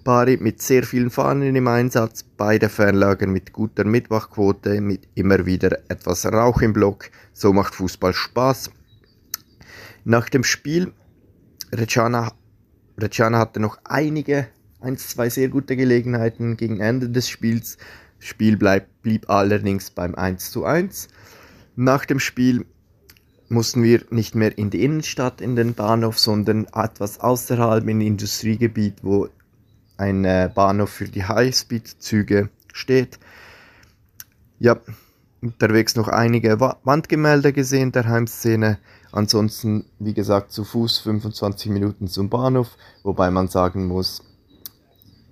[0.05, 5.79] Bari mit sehr vielen Fahnen im Einsatz, beide Fernlager mit guter Mitmachquote, mit immer wieder
[5.89, 7.11] etwas Rauch im Block.
[7.33, 8.71] So macht Fußball Spaß.
[10.05, 10.93] Nach dem Spiel,
[11.75, 12.33] Reggiana,
[12.99, 14.49] Reggiana hatte noch einige,
[14.81, 17.77] ein, zwei sehr gute Gelegenheiten gegen Ende des Spiels.
[18.19, 21.09] Spiel bleib, blieb allerdings beim 1 zu 1.
[21.81, 22.67] Nach dem Spiel
[23.49, 29.05] mussten wir nicht mehr in die Innenstadt, in den Bahnhof, sondern etwas außerhalb im Industriegebiet,
[29.05, 29.29] wo
[29.97, 33.21] ein äh, Bahnhof für die Highspeed-Züge steht.
[34.59, 34.81] Ja,
[35.41, 38.81] unterwegs noch einige Wandgemälde gesehen der Heimszene.
[39.13, 44.25] Ansonsten, wie gesagt, zu Fuß 25 Minuten zum Bahnhof, wobei man sagen muss,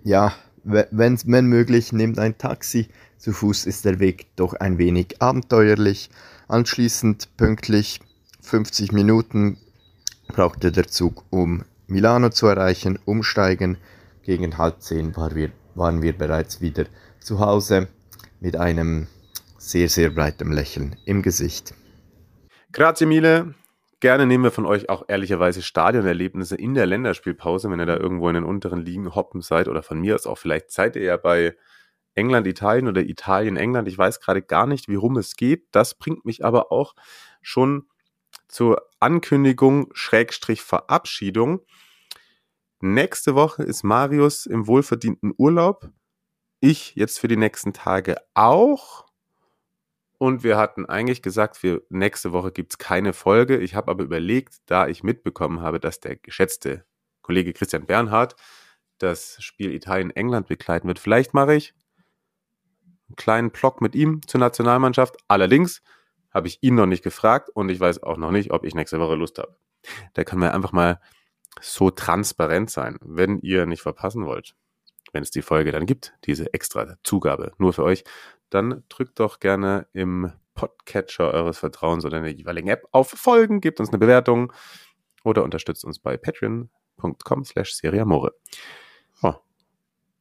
[0.04, 0.32] ja,
[0.62, 2.86] wenn, wenn möglich, nehmt ein Taxi.
[3.18, 6.08] Zu Fuß ist der Weg doch ein wenig abenteuerlich.
[6.48, 8.00] Anschließend pünktlich
[8.42, 9.58] 50 Minuten
[10.28, 13.78] brauchte der Zug, um Milano zu erreichen, umsteigen.
[14.22, 16.86] Gegen halb zehn war wir, waren wir bereits wieder
[17.18, 17.88] zu Hause.
[18.38, 19.08] mit einem
[19.58, 21.74] sehr, sehr breiten Lächeln im Gesicht.
[22.70, 23.54] Grazie mille.
[23.98, 28.28] Gerne nehmen wir von euch auch ehrlicherweise Stadionerlebnisse in der Länderspielpause, wenn ihr da irgendwo
[28.28, 31.16] in den unteren Ligen hoppen seid oder von mir aus auch vielleicht seid ihr ja
[31.16, 31.56] bei
[32.16, 33.88] England, Italien oder Italien, England.
[33.88, 35.68] Ich weiß gerade gar nicht, wie rum es geht.
[35.70, 36.94] Das bringt mich aber auch
[37.42, 37.88] schon
[38.48, 41.60] zur Ankündigung, Schrägstrich Verabschiedung.
[42.80, 45.90] Nächste Woche ist Marius im wohlverdienten Urlaub.
[46.60, 49.06] Ich jetzt für die nächsten Tage auch.
[50.18, 53.58] Und wir hatten eigentlich gesagt, für nächste Woche gibt es keine Folge.
[53.58, 56.86] Ich habe aber überlegt, da ich mitbekommen habe, dass der geschätzte
[57.20, 58.36] Kollege Christian Bernhard
[58.98, 60.98] das Spiel Italien-England begleiten wird.
[60.98, 61.74] Vielleicht mache ich
[63.08, 65.16] einen kleinen Block mit ihm zur Nationalmannschaft.
[65.28, 65.82] Allerdings
[66.32, 69.00] habe ich ihn noch nicht gefragt und ich weiß auch noch nicht, ob ich nächste
[69.00, 69.56] Woche Lust habe.
[70.14, 71.00] Da kann man einfach mal
[71.60, 74.54] so transparent sein, wenn ihr nicht verpassen wollt.
[75.12, 78.04] Wenn es die Folge dann gibt, diese extra Zugabe nur für euch,
[78.50, 83.60] dann drückt doch gerne im Podcatcher eures Vertrauens oder in der jeweiligen App auf Folgen,
[83.60, 84.52] gebt uns eine Bewertung
[85.24, 88.34] oder unterstützt uns bei patreon.com slash seriamore.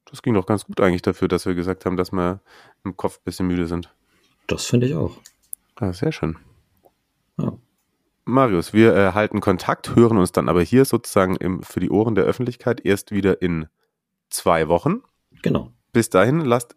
[0.06, 2.40] Das ging doch ganz gut eigentlich dafür, dass wir gesagt haben, dass wir
[2.84, 3.94] im Kopf ein bisschen müde sind.
[4.48, 5.18] Das finde ich auch.
[5.82, 6.38] Ja, sehr schön.
[7.38, 7.58] Ja.
[8.26, 12.24] Marius, wir erhalten Kontakt, hören uns dann aber hier sozusagen im, für die Ohren der
[12.24, 13.68] Öffentlichkeit erst wieder in
[14.30, 15.04] zwei Wochen.
[15.42, 15.72] Genau.
[15.92, 16.76] Bis dahin lasst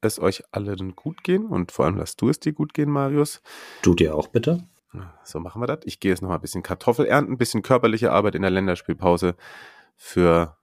[0.00, 3.42] es euch allen gut gehen und vor allem lasst du es dir gut gehen, Marius.
[3.82, 4.64] Du dir auch bitte.
[5.22, 5.80] So machen wir das.
[5.84, 8.50] Ich gehe jetzt noch mal ein bisschen Kartoffel ernten, ein bisschen körperliche Arbeit in der
[8.50, 9.36] Länderspielpause
[9.96, 10.56] für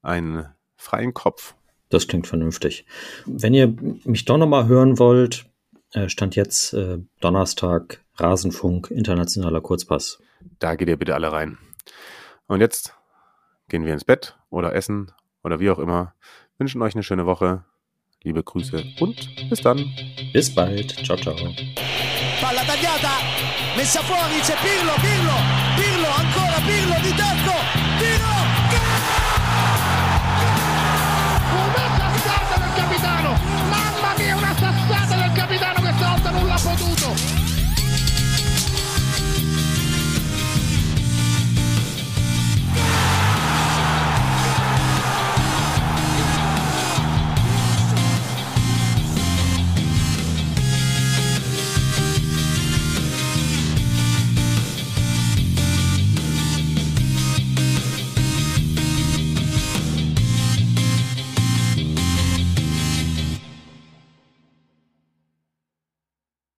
[0.00, 0.48] einen
[0.84, 1.54] freien Kopf.
[1.88, 2.86] Das klingt vernünftig.
[3.26, 3.74] Wenn ihr
[4.04, 5.46] mich doch noch mal hören wollt,
[5.92, 10.18] äh, stand jetzt äh, Donnerstag Rasenfunk internationaler Kurzpass.
[10.58, 11.58] Da geht ihr bitte alle rein.
[12.46, 12.94] Und jetzt
[13.68, 15.12] gehen wir ins Bett oder essen
[15.42, 16.14] oder wie auch immer.
[16.58, 17.64] Wünschen euch eine schöne Woche.
[18.22, 19.84] Liebe Grüße und bis dann.
[20.32, 20.92] Bis bald.
[21.04, 21.36] Ciao, ciao.
[22.40, 23.18] Palla tagliata,
[23.76, 25.73] messa fuori, c'è Pirlo, Pirlo,